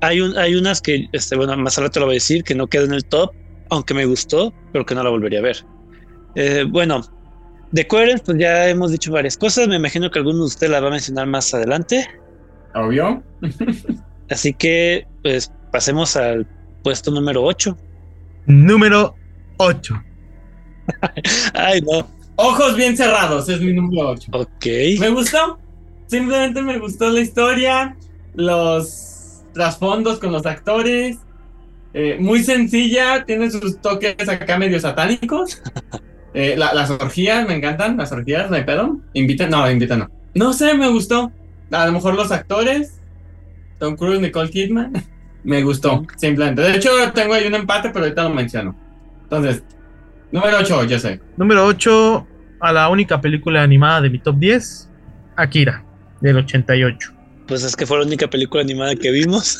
[0.00, 2.68] Hay, un, hay unas que, este, bueno, más rato lo voy a decir, que no
[2.68, 3.32] quedan en el top,
[3.70, 5.64] aunque me gustó, pero que no la volvería a ver.
[6.34, 7.02] Eh, bueno,
[7.72, 9.68] de Coherence, pues ya hemos dicho varias cosas.
[9.68, 12.06] Me imagino que alguno de ustedes la va a mencionar más adelante.
[12.74, 13.22] Obvio.
[14.30, 16.46] Así que, pues, pasemos al
[16.82, 17.76] puesto número 8.
[18.46, 19.14] Número
[19.58, 20.02] 8.
[21.54, 22.08] Ay, no.
[22.36, 24.30] Ojos bien cerrados, es mi número 8.
[24.32, 24.66] Ok.
[25.00, 25.58] Me gustó.
[26.06, 27.96] Simplemente me gustó la historia,
[28.34, 31.18] los trasfondos con los actores.
[32.00, 35.60] Eh, muy sencilla, tiene sus toques acá medio satánicos.
[36.34, 38.98] Eh, la- las orgías me encantan, las orgías, no hay pedo.
[39.14, 40.08] Invita, no, invita no.
[40.34, 41.32] No sé, me gustó.
[41.72, 43.00] A lo mejor los actores,
[43.78, 44.92] Tom Cruise, Nicole Kidman,
[45.42, 46.60] me gustó, simplemente.
[46.62, 48.76] De hecho, tengo ahí un empate, pero ahorita lo menciono.
[49.22, 49.64] Entonces,
[50.30, 51.18] número 8, yo sé.
[51.38, 52.26] Número 8
[52.60, 54.88] a la única película animada de mi top 10,
[55.34, 55.82] Akira,
[56.20, 57.12] del 88.
[57.48, 59.58] Pues es que fue la única película animada que vimos.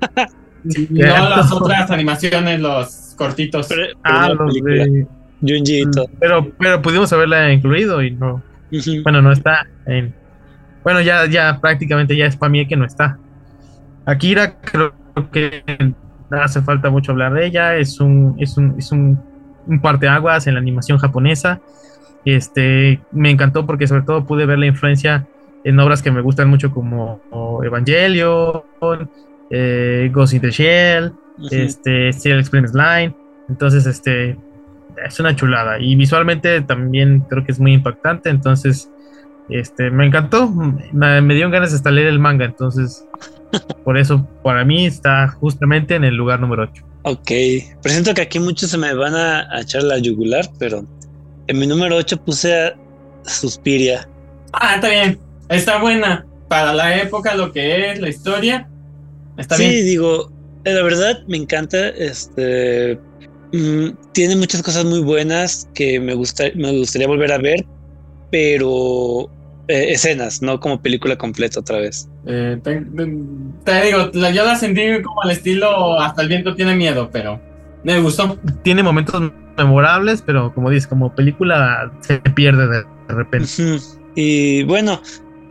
[0.90, 3.66] No las otras animaciones, los cortitos.
[3.68, 4.84] Pero, pero Ah, los película.
[4.84, 5.06] de...
[5.40, 6.06] Junji y todo.
[6.18, 8.42] Pero, pero pudimos haberla incluido y no.
[9.02, 10.14] Bueno, no está en.
[10.82, 13.18] Bueno, ya, ya prácticamente ya es para mí que no está.
[14.06, 14.92] Akira creo
[15.32, 15.62] que
[16.30, 19.20] hace falta mucho hablar de ella, es un, es un, es un,
[19.66, 21.60] un parteaguas en la animación japonesa.
[22.24, 25.26] Este, me encantó porque sobre todo pude ver la influencia
[25.62, 27.20] en obras que me gustan mucho como
[27.62, 28.64] Evangelio,
[29.56, 31.12] eh, Ghost in the Shell,
[31.50, 33.14] este, Steel Express Line.
[33.48, 34.36] Entonces, este,
[35.04, 35.78] es una chulada.
[35.78, 38.30] Y visualmente también creo que es muy impactante.
[38.30, 38.90] Entonces,
[39.48, 40.50] este, me encantó.
[40.50, 42.44] Me, me dio ganas de hasta leer el manga.
[42.44, 43.06] Entonces,
[43.84, 46.84] por eso, para mí está justamente en el lugar número 8.
[47.02, 47.30] Ok,
[47.82, 50.84] presento que aquí muchos se me van a, a echar la yugular, pero
[51.46, 52.74] en mi número 8 puse a
[53.24, 54.08] Suspiria.
[54.52, 55.18] Ah, está bien.
[55.48, 56.26] Está buena.
[56.48, 58.68] Para la época, lo que es, la historia.
[59.36, 59.84] Está sí, bien.
[59.86, 60.30] digo,
[60.64, 61.88] eh, la verdad me encanta.
[61.90, 62.98] Este
[63.52, 67.64] mm, tiene muchas cosas muy buenas que me gusta, me gustaría volver a ver,
[68.30, 69.30] pero
[69.68, 72.08] eh, escenas, no como película completa otra vez.
[72.26, 72.84] Eh, te,
[73.64, 77.40] te digo, la- yo la sentí como al estilo Hasta el viento tiene miedo, pero
[77.82, 78.38] me gustó.
[78.62, 83.48] Tiene momentos memorables, pero como dices, como película se pierde de, de repente.
[84.16, 85.00] Y bueno,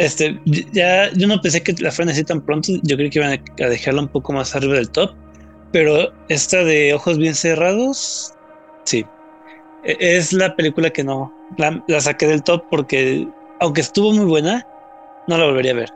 [0.03, 0.39] este,
[0.73, 2.73] ya yo no pensé que la fueran así tan pronto.
[2.83, 5.11] Yo creí que iban a a dejarla un poco más arriba del top,
[5.71, 8.33] pero esta de ojos bien cerrados,
[8.85, 9.05] sí,
[9.83, 13.27] E- es la película que no la, la saqué del top porque,
[13.59, 14.65] aunque estuvo muy buena,
[15.27, 15.89] no la volvería a ver.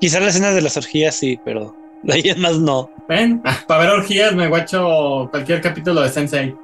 [0.00, 2.90] Quizás las escenas de las orgías sí, pero de ahí en más no.
[3.08, 3.42] ¿Ven?
[3.66, 6.54] Para ver orgías me guacho cualquier capítulo de Sensei.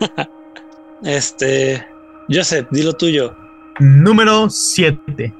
[1.02, 1.84] Este,
[2.28, 3.34] Joseph, di lo tuyo.
[3.80, 5.32] Número 7.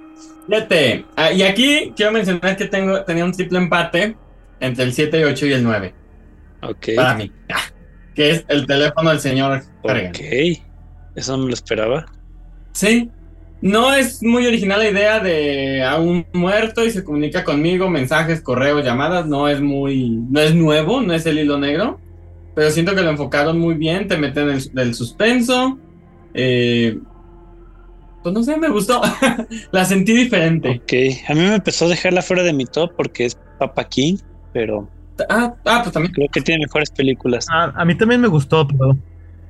[0.49, 1.05] Siete.
[1.17, 4.17] Ah, y aquí quiero mencionar que tengo, tenía un triple empate
[4.61, 5.95] entre el 7, 8 y el 9.
[6.63, 7.31] Ok, Para mí.
[7.53, 7.61] Ah,
[8.15, 10.11] Que es el teléfono del señor Harrigan.
[10.11, 10.63] ok,
[11.15, 12.07] eso no me lo esperaba.
[12.73, 13.11] Sí.
[13.63, 18.43] No es muy original la idea de a un muerto y se comunica conmigo, mensajes,
[18.43, 19.27] correos, llamadas.
[19.27, 20.11] No es muy.
[20.11, 21.99] No es nuevo, no es el hilo negro.
[22.55, 24.09] Pero siento que lo enfocaron muy bien.
[24.09, 25.79] Te meten el, del suspenso.
[26.35, 26.99] Eh,
[28.27, 29.01] pues no sé, me gustó.
[29.71, 30.69] la sentí diferente.
[30.83, 30.93] Ok,
[31.31, 34.17] a mí me empezó a dejarla fuera de mi top porque es Papa King,
[34.53, 34.89] pero
[35.29, 36.12] Ah, ah, pues también.
[36.12, 37.47] creo que tiene mejores películas.
[37.51, 38.97] A, a mí también me gustó, pero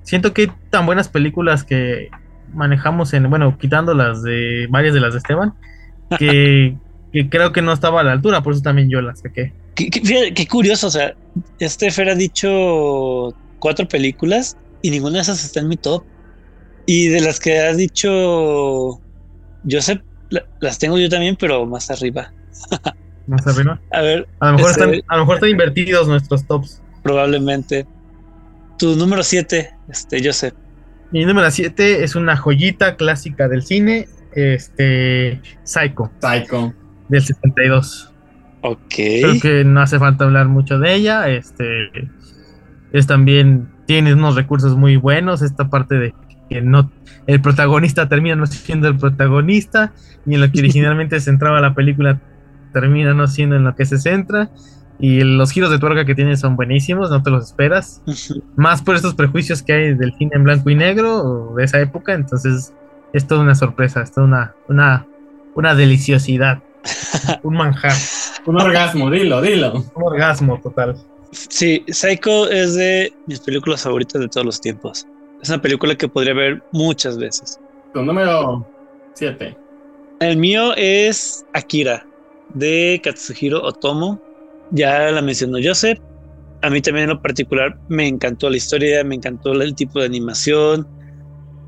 [0.02, 2.08] siento que hay tan buenas películas que
[2.52, 5.54] manejamos en, bueno, quitando las de varias de las de Esteban,
[6.18, 6.76] que,
[7.12, 9.54] que creo que no estaba a la altura, por eso también yo las saqué.
[9.74, 11.14] Qué, qué- fíjate, qué curioso, o sea,
[11.58, 16.04] este Fer ha dicho cuatro películas y ninguna de esas está en mi top.
[16.86, 19.00] Y de las que has dicho
[19.68, 22.32] Joseph, la- las tengo yo también, pero más arriba.
[23.26, 23.80] Más arriba.
[23.92, 26.80] A ver, A lo mejor Este- están, a lo mejor están invertidos nuestros tops.
[27.02, 27.84] probablemente.
[28.78, 30.54] Tu número siete, este, Joseph.
[31.12, 36.72] Mi número 7 es una joyita clásica del cine, este Psycho, Psycho.
[37.08, 38.12] del 72.
[38.62, 38.78] Ok.
[38.88, 41.28] Creo que no hace falta hablar mucho de ella.
[41.28, 41.64] Este
[42.92, 45.42] es también tiene unos recursos muy buenos.
[45.42, 46.12] Esta parte de
[46.48, 46.90] que no
[47.26, 49.92] el protagonista termina no siendo el protagonista
[50.26, 52.20] y en lo que originalmente se centraba la película
[52.72, 54.50] termina no siendo en lo que se centra.
[54.98, 58.02] Y los giros de tuerca que tiene son buenísimos, no te los esperas.
[58.56, 61.80] Más por estos prejuicios que hay del cine en blanco y negro o de esa
[61.80, 62.14] época.
[62.14, 62.72] Entonces
[63.12, 65.06] es toda una sorpresa, es toda una, una,
[65.54, 66.62] una deliciosidad,
[67.42, 67.94] un manjar,
[68.46, 69.84] Un orgasmo, dilo, dilo.
[69.94, 70.96] un orgasmo total.
[71.32, 75.06] Sí, Psycho es de mis películas favoritas de todos los tiempos.
[75.38, 77.60] Es una película que podría ver muchas veces.
[77.92, 78.70] Tu número
[79.12, 79.60] 7.
[80.18, 82.08] El mío es Akira,
[82.48, 84.22] de Katsuhiro Otomo.
[84.70, 85.98] Ya la mencionó Joseph.
[86.62, 90.06] A mí también en lo particular me encantó la historia, me encantó el tipo de
[90.06, 90.88] animación.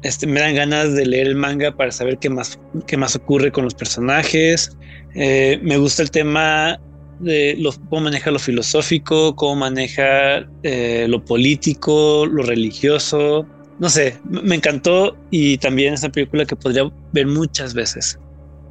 [0.03, 3.53] Este, me dan ganas de leer el manga para saber qué más, qué más ocurre
[3.53, 4.71] con los personajes.
[5.15, 6.79] Eh, me gusta el tema
[7.19, 13.51] de lo- cómo maneja lo filosófico, cómo maneja eh, lo político, lo religioso.
[13.79, 18.19] No sé, me encantó y también es una película que podría ver muchas veces.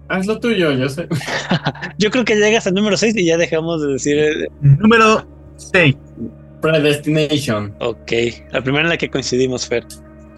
[0.10, 1.08] Haz lo tuyo, yo sé.
[1.98, 5.26] Yo creo que llegas al número 6 y ya dejamos de decir, eh, Número
[5.58, 5.96] 6.
[6.62, 7.74] Predestination.
[7.80, 8.12] ok,
[8.52, 9.86] la primera en la que coincidimos, Fer.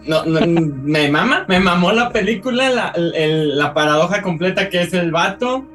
[0.06, 4.94] No, no, me mama, me mamó la película, la, el- la paradoja completa que es
[4.94, 5.66] el vato,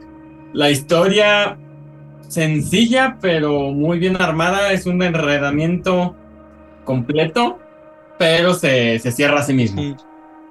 [0.52, 1.58] la historia
[2.28, 6.16] sencilla pero muy bien armada, es un enredamiento
[6.84, 7.58] completo,
[8.18, 9.82] pero se, se cierra a sí mismo.
[9.82, 9.96] Mm,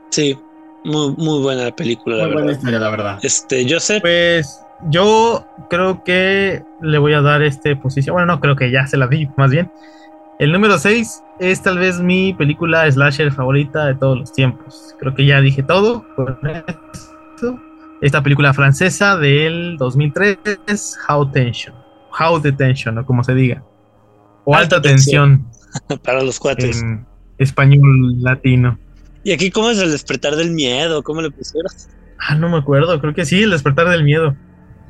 [0.10, 0.38] Sí,
[0.84, 2.60] muy, muy buena la película, la Muy buena verdad.
[2.60, 3.20] historia, la verdad.
[3.24, 8.14] Este, Joseph, Pues yo creo que le voy a dar este posición.
[8.14, 9.72] Bueno, no creo que ya se la di, más bien.
[10.40, 14.94] El número 6 es tal vez mi película slasher favorita de todos los tiempos.
[15.00, 17.60] Creo que ya dije todo con eso.
[18.02, 21.74] Esta película francesa del 2003, How Tension.
[22.12, 23.64] high tension, o como se diga.
[24.44, 25.48] O Alta alta, tensión,
[26.04, 26.82] Para los cuates.
[26.84, 27.06] en
[27.44, 28.78] español latino.
[29.24, 31.04] ¿Y aquí cómo es el despertar del miedo?
[31.04, 31.72] ¿Cómo le pusieron?
[32.18, 34.36] Ah, no me acuerdo, creo que sí, el despertar del miedo.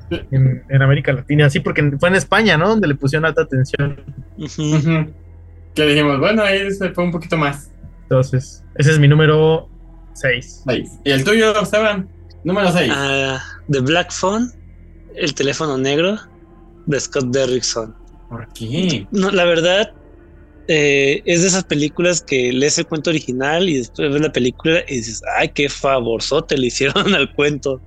[0.09, 2.69] En, en América Latina, sí, porque fue en España, ¿no?
[2.69, 3.47] Donde le pusieron alta.
[4.37, 5.13] Ujú.
[5.73, 7.71] Que dijimos, bueno, ahí se fue un poquito más.
[8.03, 9.69] Entonces, ese es mi número
[10.13, 10.63] 6.
[10.65, 10.99] Seis.
[11.03, 12.07] Y el tuyo, Esteban,
[12.43, 12.91] número 6.
[12.95, 14.51] Ah, The Black Phone,
[15.15, 16.17] El teléfono negro,
[16.85, 17.95] de Scott Derrickson.
[18.29, 19.07] ¿Por qué?
[19.11, 19.93] No, la verdad,
[20.67, 24.83] eh, es de esas películas que lees el cuento original y después ves la película
[24.87, 27.81] y dices, ay, qué favorzote le hicieron al cuento.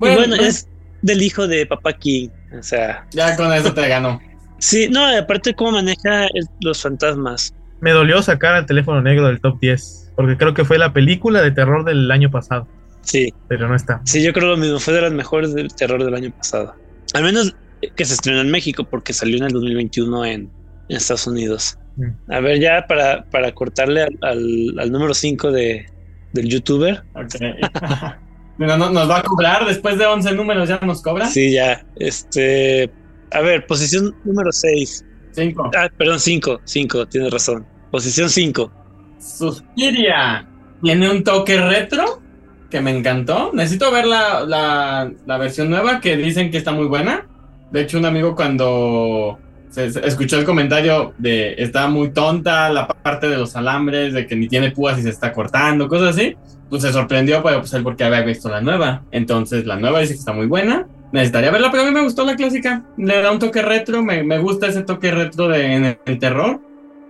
[0.00, 0.68] y bueno, pues, es
[1.02, 2.28] del hijo de Papá King.
[2.58, 4.20] O sea, ya con eso te ganó.
[4.58, 7.52] sí, no, aparte cómo maneja el- los fantasmas.
[7.80, 11.42] Me dolió sacar el teléfono negro del top 10, porque creo que fue la película
[11.42, 12.68] de terror del año pasado,
[13.02, 14.00] Sí, pero no está.
[14.04, 14.80] sí, yo creo lo mismo.
[14.80, 16.74] Fue de las mejores del terror del año pasado.
[17.14, 17.52] Al menos
[17.94, 20.50] que se estrenó en México, porque salió en el 2021 en,
[20.88, 21.76] en Estados Unidos.
[21.96, 22.32] Mm.
[22.32, 25.86] A ver, ya para, para cortarle al, al- al número 5 de,
[26.32, 27.02] del youtuber.
[27.14, 27.34] Ok.
[28.58, 31.26] Mira, no- nos va a cobrar después de 11 números, ya nos cobra.
[31.26, 31.84] Sí, ya.
[31.96, 32.90] Este.
[33.32, 35.04] A ver, posición número 6.
[35.32, 35.70] 5.
[35.76, 36.60] Ah, perdón, 5.
[36.64, 37.66] 5, tienes razón.
[37.90, 38.72] Posición 5.
[39.18, 40.46] Suspiria.
[40.82, 42.22] Tiene un toque retro
[42.70, 43.50] que me encantó.
[43.52, 47.26] Necesito ver la, la, la versión nueva que dicen que está muy buena.
[47.70, 49.38] De hecho, un amigo cuando
[49.76, 54.26] se, se escuchó el comentario de está muy tonta la parte de los alambres, de
[54.26, 56.34] que ni tiene púas y se está cortando, cosas así,
[56.70, 59.02] pues se sorprendió, pero pues él porque había visto la nueva.
[59.12, 60.86] Entonces la nueva dice que está muy buena.
[61.12, 62.82] Necesitaría verla, pero a mí me gustó la clásica.
[62.96, 66.18] Le da un toque retro, me, me gusta ese toque retro de, en el, el
[66.18, 66.60] terror.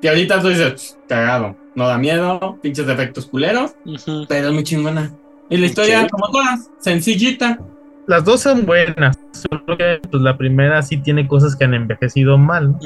[0.02, 4.26] Que ahorita tú dices, "Ch, cagado, no da miedo, pinches efectos culeros, Ujú.
[4.28, 5.12] pero es muy chingona.
[5.48, 6.10] Y la historia, Ok.
[6.10, 7.58] como todas, sencillita.
[8.06, 12.38] Las dos son buenas, solo que pues, la primera sí tiene cosas que han envejecido
[12.38, 12.72] mal.
[12.72, 12.78] ¿no?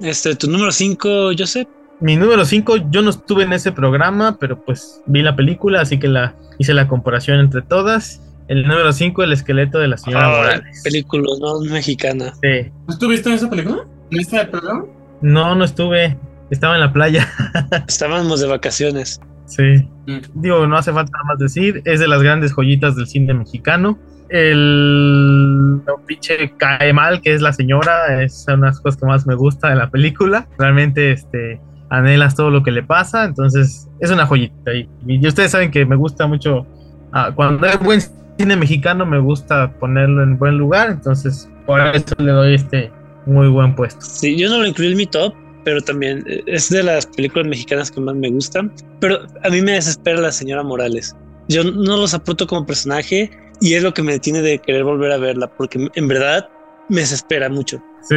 [0.00, 1.66] Este, tu número 5, Joseph.
[2.00, 5.98] Mi número 5, yo no estuve en ese programa, pero pues vi la película, así
[5.98, 8.22] que la hice la comparación entre todas.
[8.48, 10.80] El número 5, el esqueleto de la señora Ah, Morales.
[10.82, 12.32] película, no mexicana.
[12.42, 12.70] Sí.
[12.88, 13.84] ¿Estuviste en esa película?
[14.10, 14.84] ¿En este programa?
[15.22, 16.18] No, no estuve.
[16.50, 17.28] Estaba en la playa.
[17.88, 19.20] Estábamos de vacaciones.
[19.46, 19.88] Sí.
[20.06, 20.18] Mm.
[20.34, 21.80] Digo, no hace falta nada más decir.
[21.84, 23.98] Es de las grandes joyitas del cine mexicano.
[24.30, 29.06] El lo pinche cae mal, que es la señora, es una de las cosas que
[29.06, 30.46] más me gusta de la película.
[30.58, 34.72] Realmente, este, anhelas todo lo que le pasa, entonces es una joyita.
[34.74, 36.66] Y, y ustedes saben que me gusta mucho,
[37.12, 38.00] ah, cuando hay buen
[38.38, 42.90] cine mexicano, me gusta ponerlo en buen lugar, entonces por eso le doy este
[43.26, 44.00] muy buen puesto.
[44.00, 47.46] Sí, yo no lo incluí en mi top, pero también eh, es de las películas
[47.48, 48.72] mexicanas que más me gustan.
[49.00, 51.14] Pero a mí me desespera la señora Morales.
[51.48, 53.30] Yo no los apunto como personaje
[53.60, 56.48] y es lo que me detiene de querer volver a verla, porque en verdad
[56.88, 57.82] me desespera mucho.
[58.02, 58.16] Sí.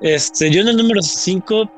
[0.00, 1.70] Este, yo en el número 5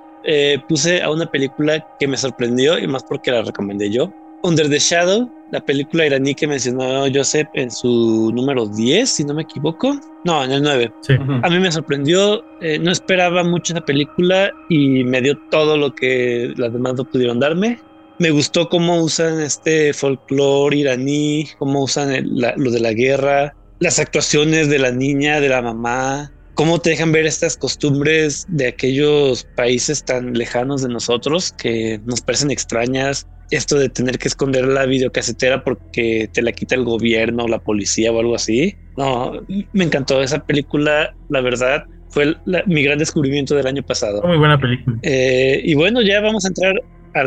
[0.68, 4.12] puse a una película que me sorprendió y más porque la recomendé yo.
[4.42, 9.34] Under the Shadow, la película iraní que mencionó Joseph en su número 10, si no
[9.34, 9.98] me equivoco.
[10.24, 10.92] No, en el 9.
[11.00, 11.14] Sí.
[11.42, 15.94] A mí me sorprendió, eh, no esperaba mucho esa película y me dio todo lo
[15.94, 17.80] que las demás no pudieron darme.
[18.18, 23.54] Me gustó cómo usan este folclore iraní, cómo usan el- la- lo de la guerra,
[23.78, 28.66] las actuaciones de la niña, de la mamá, cómo te dejan ver estas costumbres de
[28.66, 33.26] aquellos países tan lejanos de nosotros que nos parecen extrañas.
[33.50, 38.10] Esto de tener que esconder la videocasetera porque te la quita el gobierno, la policía
[38.10, 38.74] o algo así.
[38.96, 39.32] No,
[39.72, 44.22] me encantó esa película, la verdad, fue la- mi gran descubrimiento del año pasado.
[44.24, 44.98] Muy buena película.
[45.02, 46.74] Eh, y bueno, ya vamos a entrar
[47.14, 47.22] a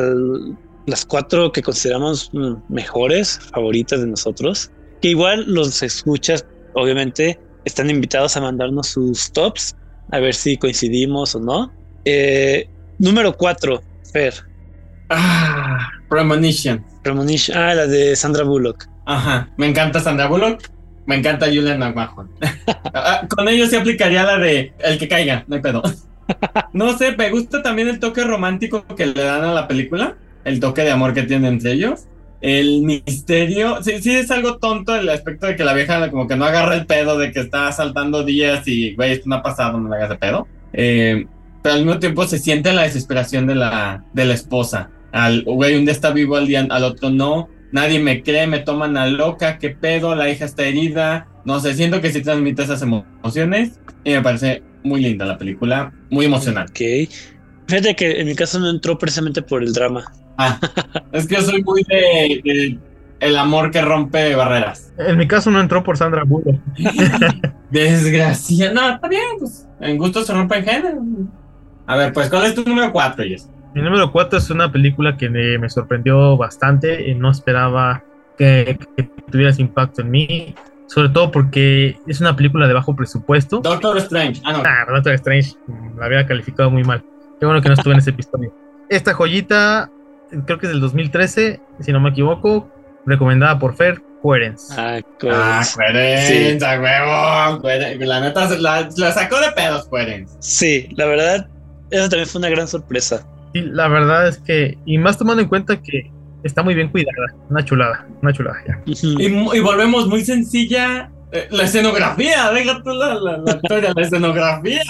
[0.86, 4.72] las cuatro que consideramos mm, mejores, favoritas de nosotros.
[5.02, 9.76] Que igual los escuchas, obviamente, están invitados a mandarnos sus tops,
[10.12, 11.72] a ver si coincidimos o no.
[12.06, 12.68] Eh,
[13.00, 14.34] número cuatro, Fer,
[15.14, 16.86] Ah, Premonition.
[17.04, 18.88] Premonition, ah, la de Sandra Bullock.
[19.06, 19.50] Ajá.
[19.58, 20.70] Me encanta Sandra Bullock.
[21.06, 22.30] Me encanta Julian McMahon.
[22.94, 25.82] Ah, Con ellos se aplicaría la de el que caiga, no hay pedo.
[26.74, 30.16] No sé, me gusta también el toque romántico que le dan a la película.
[30.44, 32.06] El toque de amor que tienen entre ellos.
[32.42, 33.84] El misterio.
[33.84, 36.76] Sí, sí, es algo tonto el aspecto de que la vieja como que no agarra
[36.76, 39.96] el pedo de que está saltando días y, güey, esto no ha pasado, no le
[39.98, 40.48] hagas de pedo.
[40.74, 41.26] Eh,
[41.62, 44.90] pero al mismo tiempo se siente la desesperación de la, de la esposa.
[45.12, 47.48] Al, güey, un día está vivo, al día, al otro no.
[47.72, 51.28] Nadie me cree, me toman a loca, qué pedo, la hija está herida.
[51.46, 55.38] No sé, siento que sí transmite esas emo- emociones y me parece muy linda la
[55.38, 56.72] película, muy emocionante.
[57.06, 57.14] Ok.
[57.68, 60.12] Fíjate que en mi caso no entró precisamente por el drama.
[60.42, 60.60] Ah,
[61.12, 62.80] es que yo soy muy de, de
[63.22, 64.92] el amor que rompe barreras.
[64.98, 66.60] En mi caso no entró por Sandra Bullock.
[67.70, 68.74] Desgracia.
[68.74, 71.02] No, está bien, pues en gusto se rompe en género.
[71.86, 73.50] A ver, pues, ¿cuál es tu número 4, Jess?
[73.74, 78.04] Mi número 4 es una película que me, me sorprendió bastante y no esperaba
[78.38, 80.56] que, que tuviera ese impacto en mí.
[80.88, 83.60] Sobre todo porque es una película de bajo presupuesto.
[83.60, 84.42] Doctor Strange.
[84.44, 84.64] Ah, no.
[84.66, 85.54] Ah, Doctor Strange
[85.98, 87.04] la había calificado muy mal.
[87.40, 88.54] Qué bueno que no estuve en ese episodio.
[88.90, 89.90] Esta joyita,
[90.46, 92.70] creo que es del 2013, si no me equivoco,
[93.06, 94.74] recomendada por Fer, Coherence.
[94.78, 95.74] Ah, Ah, Coherence.
[95.76, 96.66] Coherence, Sí.
[96.66, 97.62] a huevo.
[97.62, 98.06] Coherence.
[98.06, 100.36] La neta, la, la sacó de pedos, Coherence.
[100.40, 101.48] Sí, la verdad,
[101.90, 103.26] eso también fue una gran sorpresa.
[103.54, 106.10] Sí, la verdad es que, y más tomando en cuenta que
[106.44, 108.82] está muy bien cuidada, una chulada, una chulada ya.
[108.86, 111.12] Y, volvemos muy sencilla.
[111.34, 114.82] eh, la escenografía, deja tú la, la, la historia, la escenografía.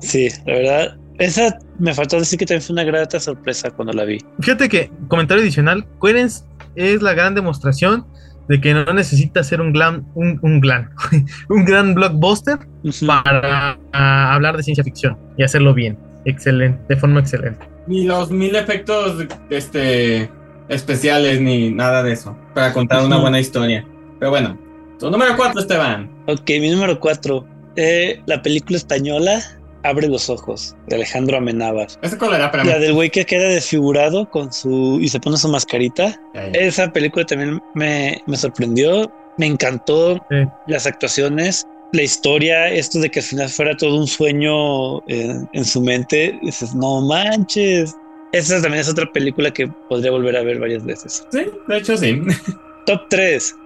[0.00, 4.04] Sí, la verdad, esa me faltó decir que también fue una grata sorpresa cuando la
[4.04, 4.18] vi.
[4.40, 6.44] Fíjate que, comentario adicional, Coherence
[6.76, 8.06] es la gran demostración
[8.48, 10.88] de que no necesita ser un glam, un, un glam,
[11.50, 12.58] un gran blockbuster
[13.06, 17.68] para ah, hablar de ciencia ficción y hacerlo bien, excelente, de forma excelente.
[17.86, 20.30] Ni los mil efectos este,
[20.68, 22.34] especiales, ni nada de eso.
[22.54, 23.86] Para contar una buena historia.
[24.18, 24.58] Pero bueno,
[24.98, 26.10] tu número 4, Esteban.
[26.26, 27.46] Ok, mi número cuatro.
[27.76, 31.88] eh, la película española Abre los ojos, de Alejandro Amenábar.
[32.02, 32.46] ¿Ese cuál era?
[32.46, 32.66] Espérame.
[32.68, 36.20] La del güey que queda desfigurado con su y se pone su mascarita.
[36.52, 40.36] Esa película también me, me sorprendió, me encantó Sí.
[40.66, 45.64] las actuaciones, la historia, esto de que al final fuera todo un sueño eh, en
[45.64, 46.38] su mente.
[46.42, 47.96] Dices, no manches.
[48.32, 51.26] Esa también es otra película que podría volver a ver varias veces.
[51.32, 52.20] Sí, de hecho sí.
[52.86, 53.56] Top 3.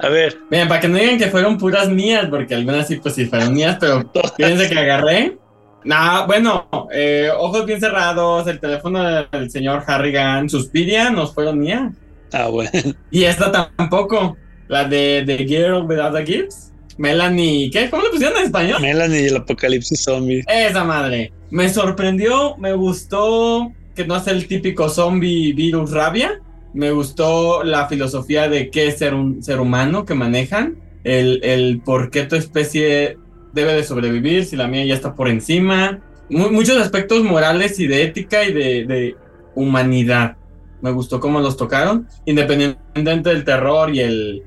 [0.00, 3.14] A ver, Miren, para que no digan que fueron puras mías, porque algunas sí, pues
[3.14, 4.04] sí fueron mías, pero
[4.36, 5.38] fíjense que agarré.
[5.84, 11.92] Nah, bueno, eh, ojos bien cerrados, el teléfono del señor Harrigan, Suspiria, nos fueron mías.
[12.32, 12.70] Ah, bueno.
[13.10, 14.36] Y esta tampoco,
[14.68, 16.72] la de The Girl Without a Gifts.
[16.98, 17.90] Melanie, ¿qué?
[17.90, 18.80] ¿Cómo le pusieron en español?
[18.80, 20.44] Melanie y el apocalipsis zombie.
[20.46, 21.32] Esa madre.
[21.50, 26.40] Me sorprendió, me gustó que no es el típico zombie virus rabia.
[26.74, 30.76] Me gustó la filosofía de qué es ser un ser humano que manejan.
[31.04, 33.18] El, el por qué tu especie
[33.52, 36.00] debe de sobrevivir si la mía ya está por encima.
[36.30, 39.16] Mu- muchos aspectos morales y de ética y de,
[39.54, 40.36] humanidad.
[40.80, 42.08] Me gustó cómo los tocaron.
[42.24, 44.42] Independientemente del terror y el,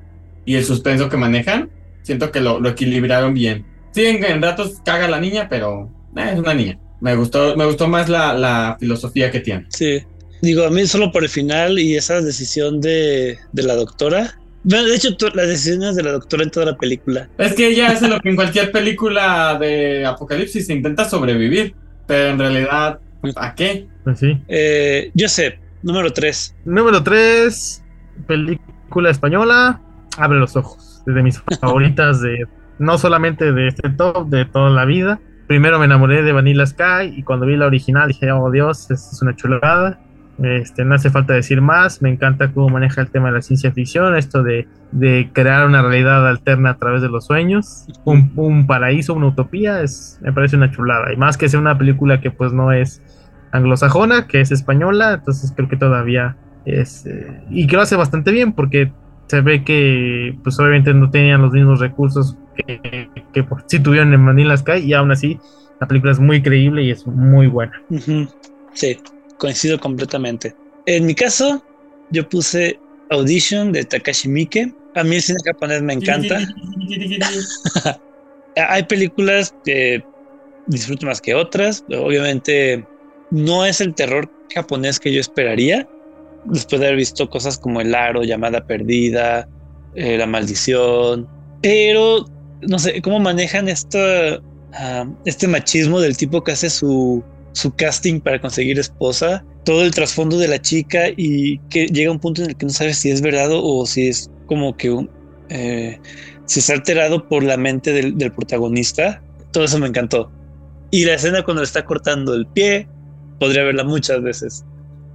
[0.46, 1.70] y el suspenso que manejan.
[2.02, 3.66] Siento que lo, lo equilibraron bien.
[3.92, 6.80] Sí, en, en ratos caga la niña, pero eh, es una niña.
[7.02, 9.66] Me gustó, me gustó más la, la filosofía que tiene.
[9.70, 10.02] Sí.
[10.42, 14.38] Digo, a mí solo por el final y esa decisión de, de la doctora.
[14.68, 17.30] Bueno, de hecho, las decisiones de la doctora en toda la película.
[17.38, 21.76] Es que ella hace lo que en cualquier película de apocalipsis se intenta sobrevivir,
[22.08, 23.00] pero en realidad,
[23.36, 23.88] ¿a qué?
[24.04, 24.42] Pues sí.
[24.48, 26.56] Eh, Joseph, número 3.
[26.66, 27.84] Número 3,
[28.26, 29.82] película española,
[30.18, 31.04] Abre los ojos.
[31.06, 32.48] De mis favoritas de
[32.80, 35.20] no solamente de este top, de toda la vida.
[35.46, 39.12] Primero me enamoré de Vanilla Sky y cuando vi la original dije, oh Dios, es,
[39.14, 40.00] es una chulada.
[40.44, 43.72] Este, no hace falta decir más, me encanta cómo maneja el tema de la ciencia
[43.72, 48.68] ficción, esto de, de crear una realidad alterna a través de los sueños, un, un
[48.68, 51.14] paraíso, una utopía, es, me parece una chulada.
[51.14, 53.02] Y más que sea una película que pues no es
[53.52, 57.06] anglosajona, que es española, entonces creo que todavía es...
[57.06, 58.92] eh, y que lo hace bastante bien porque
[59.28, 64.22] se ve que pues obviamente no tenían los mismos recursos que, que pues, tuvieron en
[64.22, 65.40] Manila Sky y aún así
[65.80, 67.82] la película es muy creíble y es muy buena.
[68.74, 68.98] Sí,
[69.38, 70.56] coincido completamente.
[70.86, 71.64] En mi caso,
[72.12, 72.80] yo puse
[73.10, 74.74] Audition de Takashi Miike.
[74.96, 76.40] A mí el cine japonés me encanta.
[78.56, 80.04] Hay películas que
[80.68, 81.84] disfruto más que otras.
[81.90, 82.86] Obviamente,
[83.32, 85.88] no es el terror japonés que yo esperaría.
[86.46, 89.50] Después de haber visto cosas como El Aro, Llamada Perdida,
[89.96, 91.28] eh, La Maldición.
[91.62, 92.26] Pero,
[92.62, 93.68] no sé, cómo manejan
[94.74, 97.24] ah, este machismo del tipo que hace su,
[97.56, 99.44] su casting para conseguir esposa.
[99.64, 102.72] Todo el trasfondo de la chica y que llega un punto en el que no
[102.72, 105.10] sabes si es verdad o si es como que un,
[105.50, 105.98] eh,
[106.46, 109.22] está alterado por la mente del, del protagonista.
[109.52, 110.30] Todo eso me encantó.
[110.92, 112.88] Y la escena cuando le está cortando el pie,
[113.40, 114.66] podría verla muchas veces.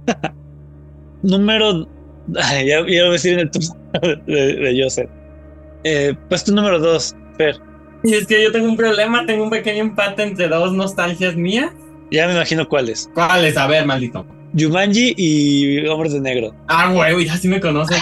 [1.21, 1.87] número.
[2.41, 3.63] Ay, ya, ya lo voy a decir en el top
[4.25, 5.09] de, de Joseph.
[5.83, 7.55] Eh, puesto número dos, Fer.
[8.03, 11.71] Y es que yo tengo un problema, tengo un pequeño empate entre dos nostalgias mías.
[12.11, 13.09] Ya me imagino cuáles.
[13.13, 13.57] ¿Cuáles?
[13.57, 14.25] A ver, maldito.
[14.57, 16.53] Jumanji y Hombres de Negro.
[16.67, 17.97] Ah, güey, ya sí me conocen.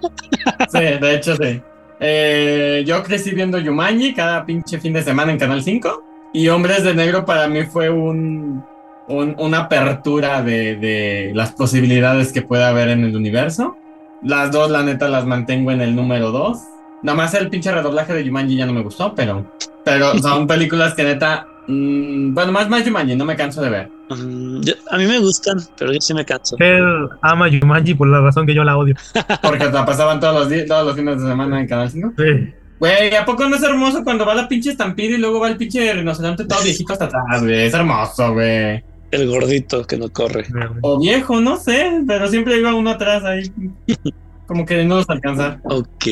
[0.72, 1.60] sí, de hecho sí.
[1.98, 6.04] Eh, yo crecí viendo Yumanji cada pinche fin de semana en Canal 5.
[6.32, 8.64] Y Hombres de Negro para mí fue un,
[9.08, 13.76] un- una apertura de, de las posibilidades que puede haber en el universo.
[14.22, 16.58] Las dos, la neta, las mantengo en el número dos.
[17.02, 19.50] Nada más el pinche redoblaje de Jumanji ya no me gustó, pero,
[19.84, 23.88] pero son películas que neta, mm, bueno, más más Jumanji, no me canso de ver.
[24.10, 26.56] Mm, yo- a mí me gustan, pero yo sí me canso.
[26.56, 26.82] Fer
[27.22, 28.94] ama Jumanji por la razón que yo la odio.
[29.42, 32.12] Porque la pasaban todos los días, todos los fines de semana en Canal 5.
[32.18, 32.54] Sí.
[32.78, 35.56] Güey, ¿a poco no es hermoso cuando va la pinche estampida y luego va el
[35.58, 37.66] pinche rinoceronte todo viejito hasta atrás, güey?
[37.66, 38.82] Es hermoso, güey.
[39.10, 40.46] El gordito que no corre.
[40.80, 43.42] O viejo, no sé, pero siempre iba uno atrás ahí.
[44.46, 45.60] Como que no los alcanzar.
[45.64, 46.06] Ok.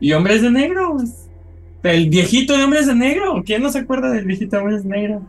[0.00, 0.94] Y hombres de negro.
[0.96, 1.25] pues.
[1.82, 3.42] El viejito de hombres de negro.
[3.44, 5.22] ¿Quién no se acuerda del viejito de hombres de negro?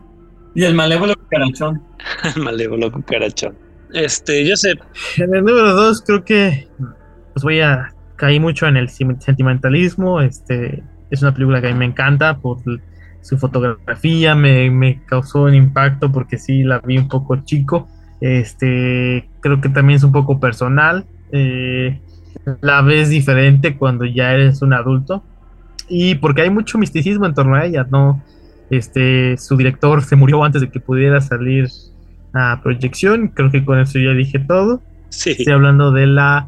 [0.55, 1.81] Y el malévolo cucarachón.
[2.37, 3.55] Malévolo cucarachón.
[3.93, 4.71] Este, yo sé,
[5.17, 6.67] En el número dos creo que
[7.33, 10.21] pues voy a caer mucho en el sentimentalismo.
[10.21, 12.57] Este es una película que a mí me encanta por
[13.21, 17.87] su fotografía, me, me causó un impacto porque sí la vi un poco chico.
[18.19, 21.05] Este creo que también es un poco personal.
[21.31, 22.01] eh,
[22.61, 25.23] la ves diferente cuando ya eres un adulto
[25.88, 28.21] y porque hay mucho misticismo en torno a ella, ¿no?
[28.69, 31.69] Este, su director se murió antes de que pudiera salir
[32.33, 34.81] a proyección, creo que con eso ya dije todo.
[35.09, 35.31] sí.
[35.31, 36.47] Estoy hablando de la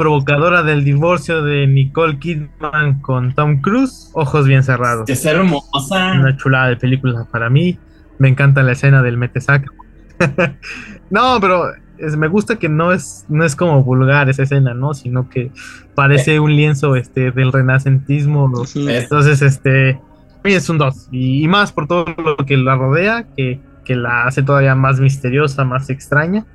[0.00, 5.06] provocadora del divorcio de Nicole Kidman con Tom Cruise, ojos bien cerrados.
[5.10, 6.12] Es hermosa.
[6.12, 7.78] Una chulada de película para mí.
[8.18, 9.70] Me encanta la escena del metesac.
[11.10, 11.66] no, pero
[12.00, 14.94] es- me gusta que no es, no es como vulgar esa escena, ¿no?
[14.94, 15.50] Sino que
[15.94, 18.46] parece un lienzo este, del renacentismo.
[18.46, 18.88] Ujú.
[18.88, 20.00] Entonces, este,
[20.44, 21.08] es un 2.
[21.12, 25.00] Y, y más por todo lo que la rodea, que, que la hace todavía más
[25.00, 26.46] misteriosa, más extraña.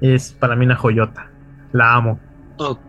[0.00, 1.30] Es para mí una joyota.
[1.72, 2.18] La amo.
[2.58, 2.80] Ok.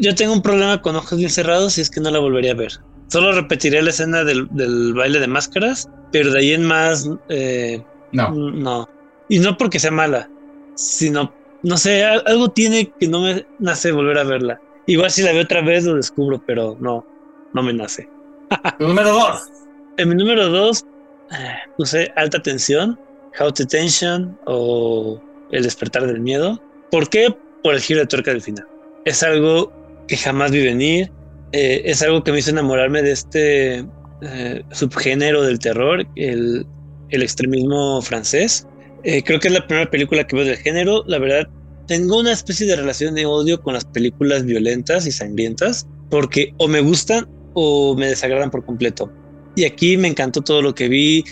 [0.00, 2.56] Yo tengo un problema con ojos bien cerrados y es que no la volvería a
[2.56, 2.72] ver.
[3.08, 7.82] Solo repetiré la escena del, del baile de máscaras, pero de ahí en más, eh,
[8.12, 8.30] No.
[8.30, 8.88] no.
[9.28, 10.30] Y no porque sea mala,
[10.74, 14.62] sino, no sé, al- algo tiene que no me nace volver a verla.
[14.86, 17.06] Igual si la veo otra vez lo descubro, pero no,
[17.52, 18.10] no me nace.
[18.78, 19.42] Número dos.
[19.96, 20.84] En mi número dos
[21.30, 23.00] eh, puse alta tensión,
[23.38, 26.62] How to Tension o El despertar del miedo.
[26.90, 27.28] ¿Por qué?
[27.62, 28.64] Por el giro de tuerca del final.
[29.04, 29.74] Es algo
[30.06, 31.12] que jamás vi venir.
[31.52, 33.86] eh, es algo que me hizo enamorarme de este
[34.20, 36.66] eh, subgénero del terror, el,
[37.08, 38.66] el extremismo francés.
[39.04, 41.04] Eh, creo que es la primera película que veo del género.
[41.06, 41.48] La verdad,
[41.86, 46.68] tengo una especie de relación de odio con las películas violentas y sangrientas, porque o
[46.68, 49.12] me gustan o me desagradan por completo.
[49.56, 51.24] Y aquí me encantó todo lo que vi.